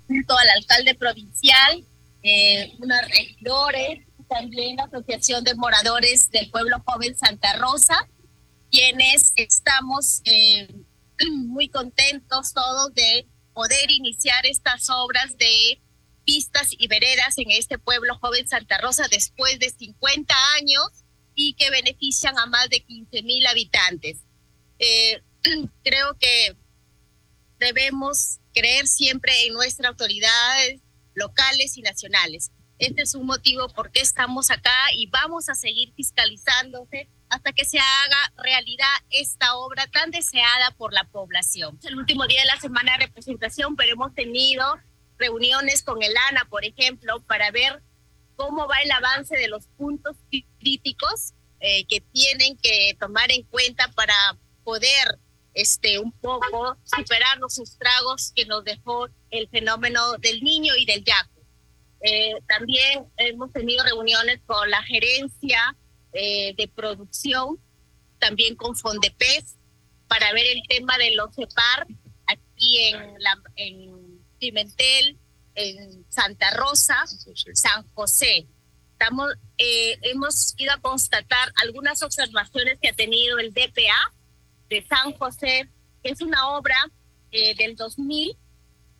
[0.07, 1.83] junto al alcalde provincial,
[2.23, 8.07] eh, unos regidores, también la Asociación de Moradores del Pueblo Joven Santa Rosa,
[8.71, 10.67] quienes estamos eh,
[11.31, 15.81] muy contentos todos de poder iniciar estas obras de
[16.25, 20.87] pistas y veredas en este pueblo joven Santa Rosa después de 50 años
[21.35, 24.17] y que benefician a más de 15 mil habitantes.
[24.79, 25.21] Eh,
[25.83, 26.57] creo que
[27.65, 30.81] debemos creer siempre en nuestras autoridades
[31.13, 32.51] locales y nacionales.
[32.77, 37.65] Este es un motivo por qué estamos acá y vamos a seguir fiscalizándose hasta que
[37.65, 41.77] se haga realidad esta obra tan deseada por la población.
[41.79, 44.65] Es el último día de la semana de representación, pero hemos tenido
[45.17, 47.81] reuniones con el ANA, por ejemplo, para ver
[48.35, 50.17] cómo va el avance de los puntos
[50.59, 54.13] críticos eh, que tienen que tomar en cuenta para
[54.63, 55.19] poder
[55.55, 61.03] este, un poco superar los estragos que nos dejó el fenómeno del niño y del
[61.03, 61.41] yaco.
[62.01, 65.75] Eh, también hemos tenido reuniones con la gerencia
[66.13, 67.57] eh, de producción,
[68.19, 69.55] también con Fondepes,
[70.07, 71.87] para ver el tema de los CEPAR
[72.27, 75.17] aquí en, la, en Pimentel,
[75.55, 77.01] en Santa Rosa,
[77.53, 78.45] San José.
[78.91, 84.13] Estamos, eh, hemos ido a constatar algunas observaciones que ha tenido el DPA
[84.69, 85.69] de San José,
[86.03, 86.75] que es una obra
[87.31, 88.37] eh, del 2000,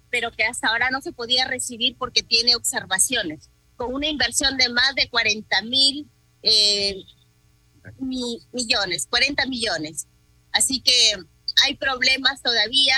[0.09, 4.69] pero que hasta ahora no se podía recibir porque tiene observaciones, con una inversión de
[4.69, 6.09] más de 40 mil
[6.43, 6.95] eh,
[7.99, 10.07] millones, 40 millones.
[10.51, 11.15] Así que
[11.65, 12.95] hay problemas todavía.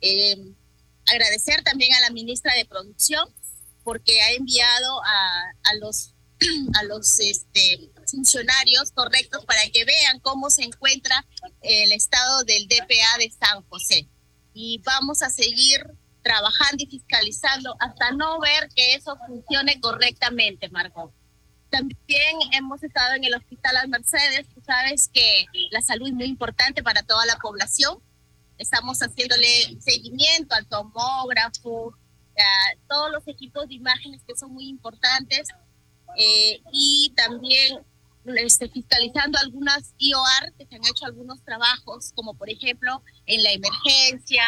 [0.00, 0.52] Eh,
[1.06, 3.28] agradecer también a la ministra de Producción
[3.84, 6.14] porque ha enviado a, a los
[6.74, 11.24] a los este, funcionarios correctos para que vean cómo se encuentra
[11.62, 14.08] el estado del DPA de San José.
[14.54, 15.84] Y vamos a seguir
[16.22, 21.12] trabajando y fiscalizando hasta no ver que eso funcione correctamente, Marco.
[21.70, 24.46] También hemos estado en el Hospital Las Mercedes.
[24.54, 27.98] Tú sabes que la salud es muy importante para toda la población.
[28.58, 29.46] Estamos haciéndole
[29.80, 31.94] seguimiento al tomógrafo,
[32.38, 35.48] a todos los equipos de imágenes que son muy importantes
[36.16, 37.78] eh, y también
[38.36, 43.52] este, fiscalizando algunas IOR que se han hecho algunos trabajos, como por ejemplo en la
[43.52, 44.44] emergencia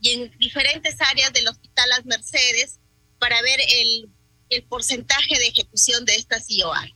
[0.00, 2.80] y en diferentes áreas del Hospital Las Mercedes,
[3.18, 4.10] para ver el,
[4.50, 6.90] el porcentaje de ejecución de estas IOR.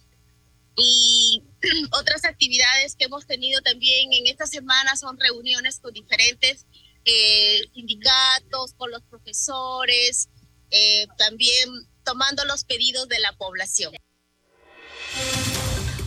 [0.77, 1.43] Y
[1.93, 6.67] otras actividades que hemos tenido también en esta semana son reuniones con diferentes
[7.05, 10.29] eh, sindicatos, con los profesores,
[10.71, 11.71] eh, también
[12.05, 13.93] tomando los pedidos de la población.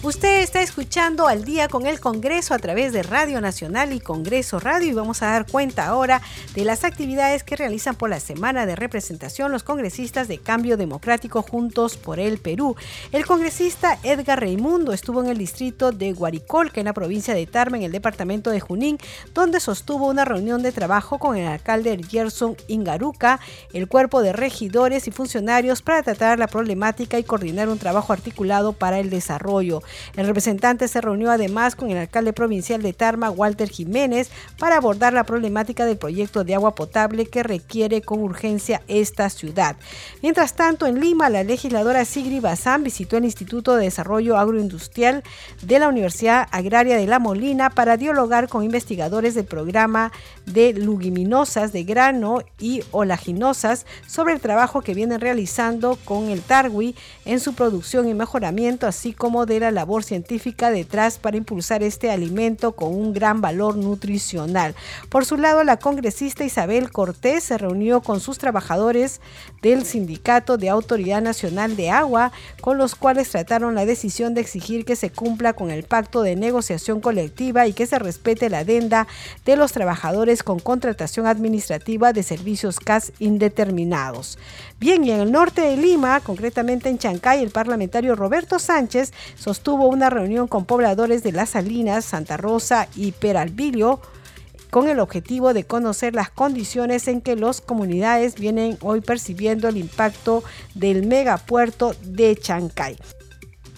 [0.02, 4.58] Usted está escuchando al día con el Congreso a través de Radio Nacional y Congreso
[4.58, 6.22] Radio y vamos a dar cuenta ahora
[6.56, 11.42] de las actividades que realizan por la semana de representación los congresistas de Cambio Democrático
[11.42, 12.78] Juntos por el Perú.
[13.12, 17.76] El congresista Edgar Reimundo estuvo en el distrito de Guaricolca en la provincia de Tarma
[17.76, 18.98] en el departamento de Junín
[19.34, 23.42] donde sostuvo una reunión de trabajo con el alcalde Gerson Ingaruca,
[23.74, 28.72] el cuerpo de regidores y funcionarios para tratar la problemática y coordinar un trabajo articulado
[28.72, 29.82] para el desarrollo.
[30.16, 35.14] El representante se reunió además con el alcalde provincial de Tarma, Walter Jiménez, para abordar
[35.14, 39.76] la problemática del proyecto de agua potable que requiere con urgencia esta ciudad.
[40.22, 45.24] Mientras tanto, en Lima, la legisladora Sigri Bazán visitó el Instituto de Desarrollo Agroindustrial
[45.62, 50.12] de la Universidad Agraria de La Molina para dialogar con investigadores del programa
[50.46, 56.96] de lugiminosas de grano y olaginosas sobre el trabajo que vienen realizando con el Tarwi
[57.26, 62.12] en su producción y mejoramiento, así como de la labor científica detrás para impulsar este
[62.12, 64.76] alimento con un gran valor nutricional.
[65.08, 69.22] Por su lado, la congresista Isabel Cortés se reunió con sus trabajadores
[69.62, 74.84] del Sindicato de Autoridad Nacional de Agua, con los cuales trataron la decisión de exigir
[74.84, 79.08] que se cumpla con el pacto de negociación colectiva y que se respete la adenda
[79.46, 84.38] de los trabajadores con contratación administrativa de servicios CAS indeterminados.
[84.78, 89.69] Bien, y en el norte de Lima, concretamente en Chancay, el parlamentario Roberto Sánchez sostuvo
[89.76, 94.00] una reunión con pobladores de Las Salinas, Santa Rosa y Peralvillo
[94.70, 99.78] con el objetivo de conocer las condiciones en que las comunidades vienen hoy percibiendo el
[99.78, 100.44] impacto
[100.76, 102.98] del megapuerto de Chancay.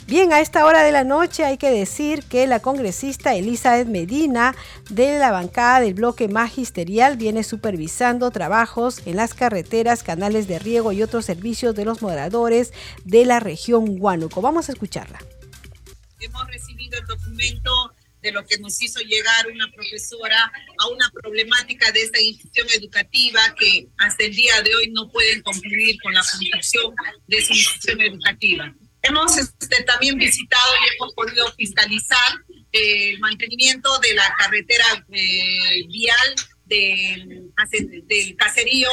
[0.07, 4.53] Bien, a esta hora de la noche hay que decir que la congresista Elizabeth Medina
[4.89, 10.91] de la bancada del bloque magisterial viene supervisando trabajos en las carreteras, canales de riego
[10.91, 12.73] y otros servicios de los moderadores
[13.05, 14.41] de la región Huánuco.
[14.41, 15.19] Vamos a escucharla.
[16.21, 21.91] Hemos recibido el documento de lo que nos hizo llegar una profesora a una problemática
[21.91, 26.21] de esta institución educativa que hasta el día de hoy no pueden concluir con la
[26.21, 26.93] construcción
[27.27, 28.75] de su institución educativa.
[29.01, 32.33] Hemos este, también visitado y hemos podido fiscalizar
[32.71, 37.51] eh, el mantenimiento de la carretera eh, vial del,
[38.05, 38.89] del caserío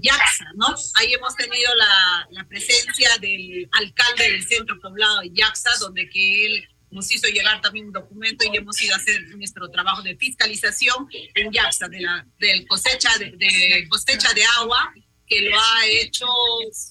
[0.00, 0.66] Yaxa, ¿no?
[0.94, 6.46] Ahí hemos tenido la, la, presencia del alcalde del centro poblado de Yaxa, donde que
[6.46, 10.16] él nos hizo llegar también un documento y hemos ido a hacer nuestro trabajo de
[10.16, 14.92] fiscalización en Yaxa, de la del cosecha de, de cosecha de agua,
[15.26, 16.26] que lo ha hecho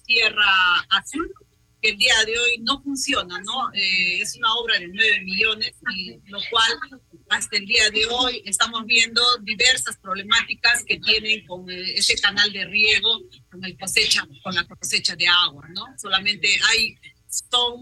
[0.06, 1.32] Tierra Azul,
[1.82, 3.72] que el día de hoy no funciona, ¿no?
[3.74, 8.41] Eh, es una obra de 9 millones, y lo cual hasta el día de hoy
[8.45, 14.28] estamos viendo diversas problemáticas que tienen con eh, ese canal de riego, con, el cosecha,
[14.43, 15.86] con la cosecha de agua, ¿no?
[15.97, 16.97] Solamente hay,
[17.28, 17.82] son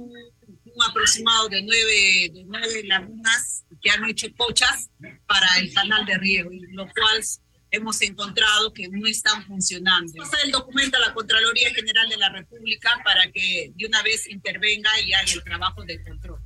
[0.73, 4.89] un aproximado de nueve, de nueve lagunas que han hecho pochas
[5.25, 7.23] para el canal de riego, y lo cual
[7.71, 10.21] hemos encontrado que no están funcionando.
[10.21, 14.29] Está el documento a la Contraloría General de la República para que de una vez
[14.29, 16.40] intervenga y haga el trabajo de control.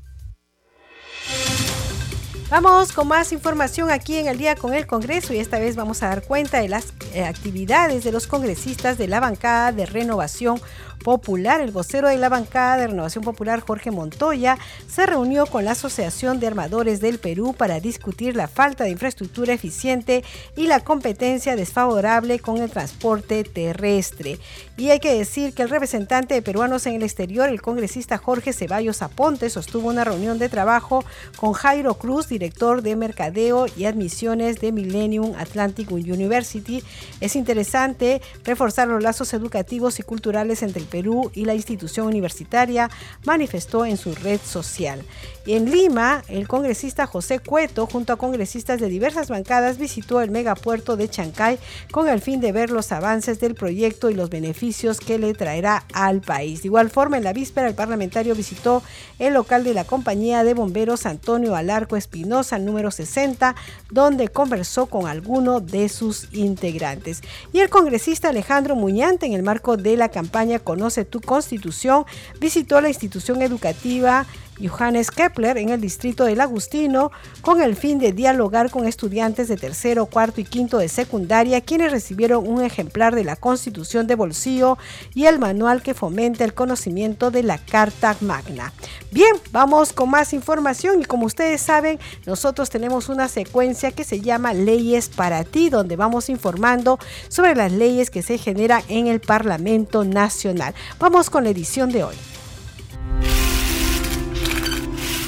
[2.55, 6.01] Vamos con más información aquí en el día con el Congreso y esta vez vamos
[6.01, 10.61] a dar cuenta de las eh, actividades de los congresistas de la bancada de renovación
[11.05, 11.61] Popular.
[11.61, 16.39] El vocero de la bancada de Renovación Popular, Jorge Montoya, se reunió con la Asociación
[16.39, 20.23] de Armadores del Perú para discutir la falta de infraestructura eficiente
[20.55, 24.39] y la competencia desfavorable con el transporte terrestre.
[24.77, 28.51] Y hay que decir que el representante de peruanos en el exterior, el congresista Jorge
[28.51, 31.05] Ceballos Aponte, sostuvo una reunión de trabajo
[31.37, 36.83] con Jairo Cruz, director de Mercadeo y Admisiones de Millennium Atlantic University.
[37.21, 42.89] Es interesante reforzar los lazos educativos y culturales entre el Perú y la institución universitaria,
[43.25, 45.03] manifestó en su red social.
[45.45, 50.31] Y en Lima, el congresista José Cueto, junto a congresistas de diversas bancadas, visitó el
[50.31, 51.59] megapuerto de Chancay
[51.91, 55.83] con el fin de ver los avances del proyecto y los beneficios que le traerá
[55.93, 56.63] al país.
[56.63, 58.81] De igual forma, en la víspera, el parlamentario visitó
[59.19, 63.55] el local de la compañía de bomberos Antonio Alarco Espinosa, número 60,
[63.91, 67.21] donde conversó con alguno de sus integrantes.
[67.53, 72.05] Y el congresista Alejandro Muñante, en el marco de la campaña Conoce tu Constitución,
[72.39, 74.25] visitó la institución educativa
[74.59, 79.57] Johannes Kepler en el distrito del Agustino con el fin de dialogar con estudiantes de
[79.57, 84.77] tercero, cuarto y quinto de secundaria quienes recibieron un ejemplar de la Constitución de Bolsillo
[85.13, 88.73] y el manual que fomenta el conocimiento de la Carta Magna.
[89.11, 94.21] Bien, vamos con más información y como ustedes saben, nosotros tenemos una secuencia que se
[94.21, 96.99] llama Leyes para ti, donde vamos informando
[97.29, 100.73] sobre las leyes que se generan en el Parlamento Nacional.
[100.99, 102.15] Vamos con la edición de hoy.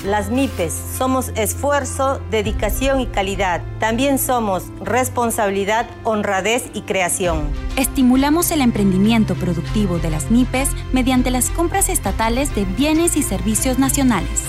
[0.08, 3.62] Las MIPES somos esfuerzo, dedicación y calidad.
[3.82, 7.50] También somos responsabilidad, honradez y creación.
[7.76, 13.80] Estimulamos el emprendimiento productivo de las MIPES mediante las compras estatales de bienes y servicios
[13.80, 14.44] nacionales.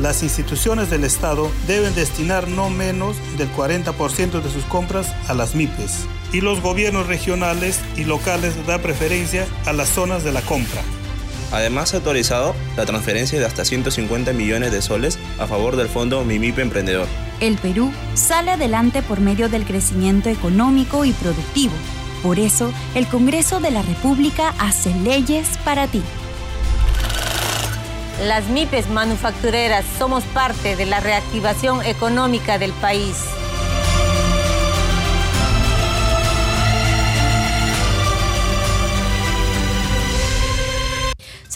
[0.00, 5.54] Las instituciones del Estado deben destinar no menos del 40% de sus compras a las
[5.54, 10.80] MIPES y los gobiernos regionales y locales dan preferencia a las zonas de la compra.
[11.52, 16.24] Además, ha autorizado la transferencia de hasta 150 millones de soles a favor del fondo
[16.24, 17.06] MIMIP Emprendedor.
[17.40, 21.74] El Perú sale adelante por medio del crecimiento económico y productivo.
[22.22, 26.02] Por eso, el Congreso de la República hace leyes para ti.
[28.22, 33.16] Las MIPES manufactureras somos parte de la reactivación económica del país.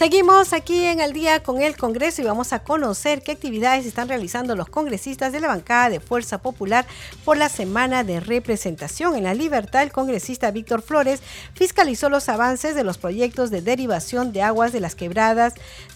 [0.01, 4.09] Seguimos aquí en el día con el Congreso y vamos a conocer qué actividades están
[4.09, 6.87] realizando los congresistas de la bancada de Fuerza Popular
[7.23, 9.15] por la semana de representación.
[9.15, 11.21] En la libertad, el congresista Víctor Flores
[11.53, 15.53] fiscalizó los avances de los proyectos de derivación de aguas de las quebradas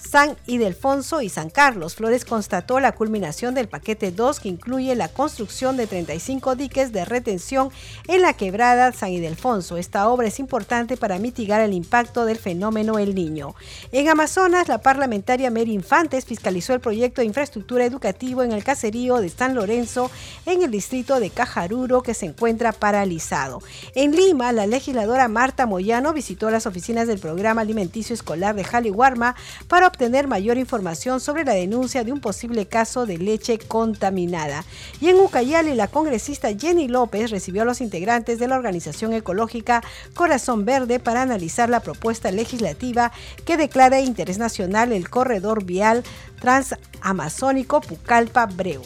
[0.07, 1.95] San Ildefonso y San Carlos.
[1.95, 7.05] Flores constató la culminación del paquete 2 que incluye la construcción de 35 diques de
[7.05, 7.71] retención
[8.07, 9.77] en la quebrada San Ildefonso.
[9.77, 13.55] Esta obra es importante para mitigar el impacto del fenómeno El Niño.
[13.97, 19.19] En Amazonas, la parlamentaria Mary Infantes fiscalizó el proyecto de infraestructura educativo en el caserío
[19.19, 20.11] de San Lorenzo,
[20.45, 23.61] en el distrito de Cajaruro, que se encuentra paralizado.
[23.95, 29.37] En Lima, la legisladora Marta Moyano visitó las oficinas del programa alimenticio escolar de Jaliwarma
[29.69, 34.65] para obtener mayor información sobre la denuncia de un posible caso de leche contaminada.
[34.99, 39.81] Y en Ucayali, la congresista Jenny López recibió a los integrantes de la organización ecológica
[40.13, 43.13] Corazón Verde para analizar la propuesta legislativa
[43.45, 46.03] que declara de interés nacional el corredor vial
[46.39, 48.81] transamazónico Pucallpa-Breu.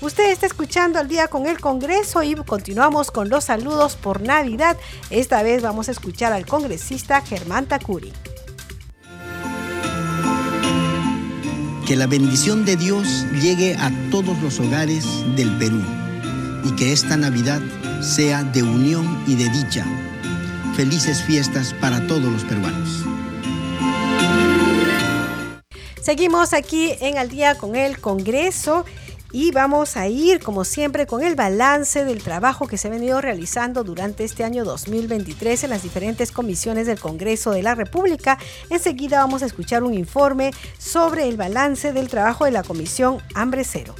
[0.00, 4.78] Usted está escuchando al día con el Congreso y continuamos con los saludos por Navidad.
[5.10, 8.10] Esta vez vamos a escuchar al congresista Germán Tacuri.
[11.86, 15.04] Que la bendición de Dios llegue a todos los hogares
[15.36, 15.82] del Perú
[16.64, 17.60] y que esta Navidad
[18.00, 19.84] sea de unión y de dicha.
[20.76, 23.04] Felices fiestas para todos los peruanos.
[26.00, 28.84] Seguimos aquí en Al día con el Congreso
[29.32, 33.20] y vamos a ir, como siempre, con el balance del trabajo que se ha venido
[33.20, 38.38] realizando durante este año 2023 en las diferentes comisiones del Congreso de la República.
[38.70, 43.64] Enseguida vamos a escuchar un informe sobre el balance del trabajo de la Comisión Hambre
[43.64, 43.94] Cero.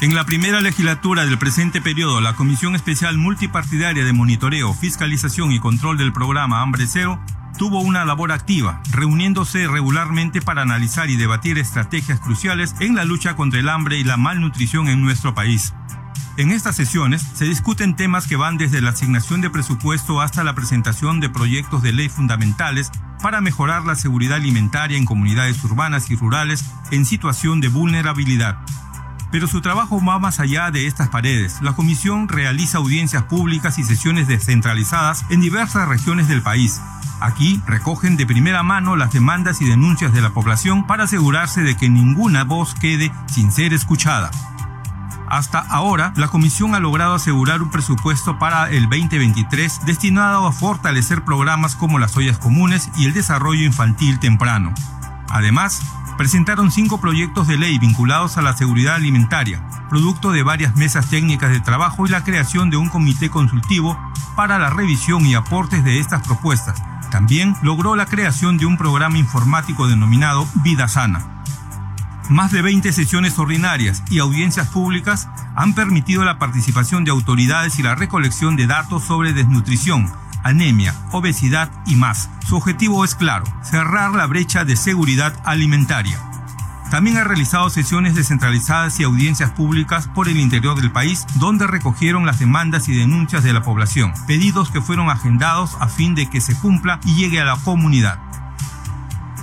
[0.00, 5.58] En la primera legislatura del presente periodo, la Comisión Especial Multipartidaria de Monitoreo, Fiscalización y
[5.58, 7.18] Control del Programa Hambre Cero
[7.58, 13.34] tuvo una labor activa, reuniéndose regularmente para analizar y debatir estrategias cruciales en la lucha
[13.34, 15.74] contra el hambre y la malnutrición en nuestro país.
[16.36, 20.54] En estas sesiones se discuten temas que van desde la asignación de presupuesto hasta la
[20.54, 26.14] presentación de proyectos de ley fundamentales para mejorar la seguridad alimentaria en comunidades urbanas y
[26.14, 28.58] rurales en situación de vulnerabilidad.
[29.30, 31.60] Pero su trabajo va más allá de estas paredes.
[31.62, 36.80] La comisión realiza audiencias públicas y sesiones descentralizadas en diversas regiones del país,
[37.20, 41.76] Aquí recogen de primera mano las demandas y denuncias de la población para asegurarse de
[41.76, 44.30] que ninguna voz quede sin ser escuchada.
[45.28, 51.24] Hasta ahora, la Comisión ha logrado asegurar un presupuesto para el 2023 destinado a fortalecer
[51.24, 54.72] programas como las ollas comunes y el desarrollo infantil temprano.
[55.28, 55.82] Además,
[56.18, 61.50] presentaron cinco proyectos de ley vinculados a la seguridad alimentaria, producto de varias mesas técnicas
[61.52, 63.96] de trabajo y la creación de un comité consultivo
[64.34, 69.16] para la revisión y aportes de estas propuestas, también logró la creación de un programa
[69.16, 71.44] informático denominado Vida Sana.
[72.28, 77.82] Más de 20 sesiones ordinarias y audiencias públicas han permitido la participación de autoridades y
[77.84, 80.12] la recolección de datos sobre desnutrición,
[80.42, 82.30] anemia, obesidad y más.
[82.46, 86.18] Su objetivo es claro, cerrar la brecha de seguridad alimentaria.
[86.90, 92.24] También ha realizado sesiones descentralizadas y audiencias públicas por el interior del país, donde recogieron
[92.24, 96.40] las demandas y denuncias de la población, pedidos que fueron agendados a fin de que
[96.40, 98.18] se cumpla y llegue a la comunidad.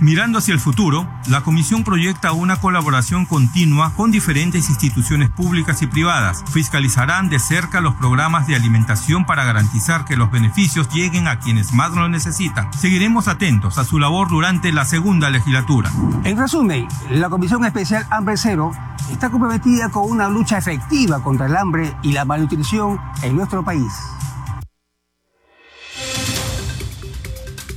[0.01, 5.87] Mirando hacia el futuro, la Comisión proyecta una colaboración continua con diferentes instituciones públicas y
[5.87, 6.43] privadas.
[6.51, 11.73] Fiscalizarán de cerca los programas de alimentación para garantizar que los beneficios lleguen a quienes
[11.73, 12.71] más lo necesitan.
[12.73, 15.89] Seguiremos atentos a su labor durante la segunda legislatura.
[16.23, 18.71] En resumen, la Comisión Especial Hambre Cero
[19.11, 23.93] está comprometida con una lucha efectiva contra el hambre y la malnutrición en nuestro país.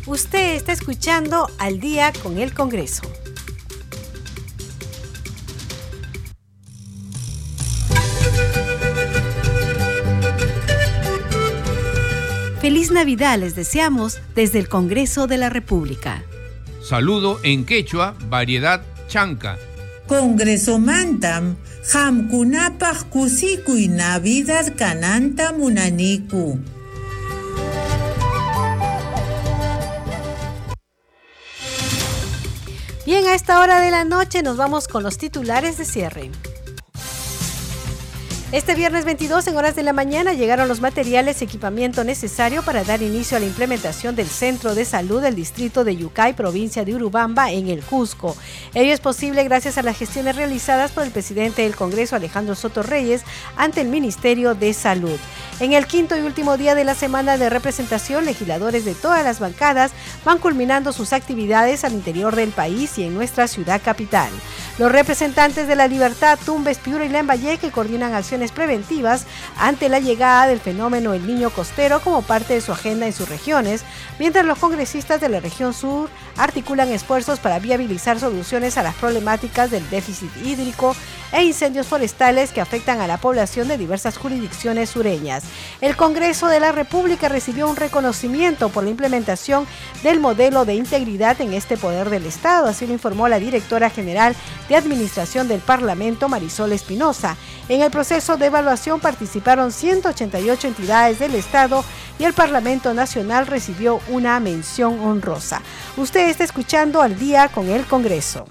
[0.08, 3.02] Usted está escuchando al día con el Congreso.
[12.62, 16.24] Feliz Navidad les deseamos desde el Congreso de la República.
[16.82, 19.58] Saludo en quechua, variedad chanca.
[20.06, 21.56] Congreso Mantam,
[21.92, 26.58] Hamkunapaj Kusiku y Navidad Cananta Munaniku.
[33.28, 36.30] A esta hora de la noche nos vamos con los titulares de cierre.
[38.50, 42.82] Este viernes 22 en horas de la mañana llegaron los materiales y equipamiento necesario para
[42.82, 46.94] dar inicio a la implementación del Centro de Salud del Distrito de Yucay, provincia de
[46.94, 48.34] Urubamba, en el Cusco.
[48.72, 52.82] Ello es posible gracias a las gestiones realizadas por el presidente del Congreso, Alejandro Soto
[52.82, 53.22] Reyes,
[53.54, 55.18] ante el Ministerio de Salud.
[55.60, 59.40] En el quinto y último día de la semana de representación, legisladores de todas las
[59.40, 59.90] bancadas
[60.24, 64.30] van culminando sus actividades al interior del país y en nuestra ciudad capital.
[64.78, 69.26] Los representantes de la Libertad, Tumbes, Piura y Lambayeque coordinan acciones preventivas
[69.58, 73.28] ante la llegada del fenómeno El Niño Costero como parte de su agenda en sus
[73.28, 73.82] regiones,
[74.18, 79.70] mientras los congresistas de la región sur articulan esfuerzos para viabilizar soluciones a las problemáticas
[79.70, 80.94] del déficit hídrico
[81.32, 85.44] e incendios forestales que afectan a la población de diversas jurisdicciones sureñas.
[85.80, 89.66] El Congreso de la República recibió un reconocimiento por la implementación
[90.02, 94.34] del modelo de integridad en este poder del Estado, así lo informó la directora general
[94.68, 97.36] de Administración del Parlamento, Marisol Espinosa.
[97.68, 97.90] En el
[98.36, 101.84] de evaluación participaron 188 entidades del Estado
[102.18, 105.62] y el Parlamento Nacional recibió una mención honrosa.
[105.96, 108.46] Usted está escuchando al día con el Congreso.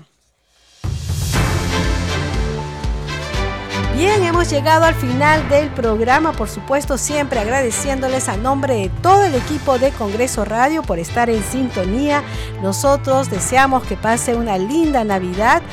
[3.97, 9.23] Bien, hemos llegado al final del programa, por supuesto, siempre agradeciéndoles a nombre de todo
[9.23, 12.21] el equipo de Congreso Radio por estar en sintonía.
[12.61, 15.63] Nosotros deseamos que pase una linda Navidad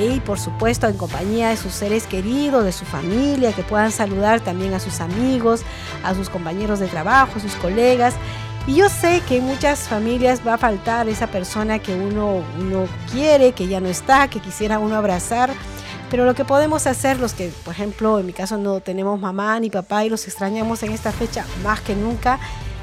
[0.00, 4.40] y por supuesto en compañía de sus seres queridos, de su familia, que puedan saludar
[4.40, 5.62] también a sus amigos,
[6.04, 8.14] a sus compañeros de trabajo, sus colegas.
[8.68, 12.86] Y yo sé que en muchas familias va a faltar esa persona que uno, uno
[13.10, 15.50] quiere, que ya no está, que quisiera uno abrazar
[16.10, 19.58] pero lo que podemos hacer, los que, por ejemplo, en mi caso no tenemos mamá
[19.60, 22.38] ni papá y los extrañamos en esta fecha más que nunca,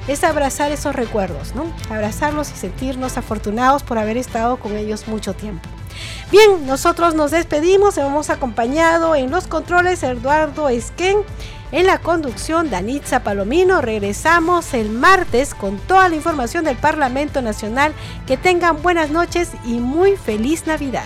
[0.07, 1.65] es abrazar esos recuerdos, ¿no?
[1.89, 5.69] Abrazarlos y sentirnos afortunados por haber estado con ellos mucho tiempo.
[6.32, 11.17] Bien, nosotros nos despedimos, hemos acompañado en los controles Eduardo Esquén,
[11.72, 13.82] en la conducción Danitza Palomino.
[13.82, 17.93] Regresamos el martes con toda la información del Parlamento Nacional.
[18.28, 21.05] Que tengan buenas noches y muy feliz Navidad.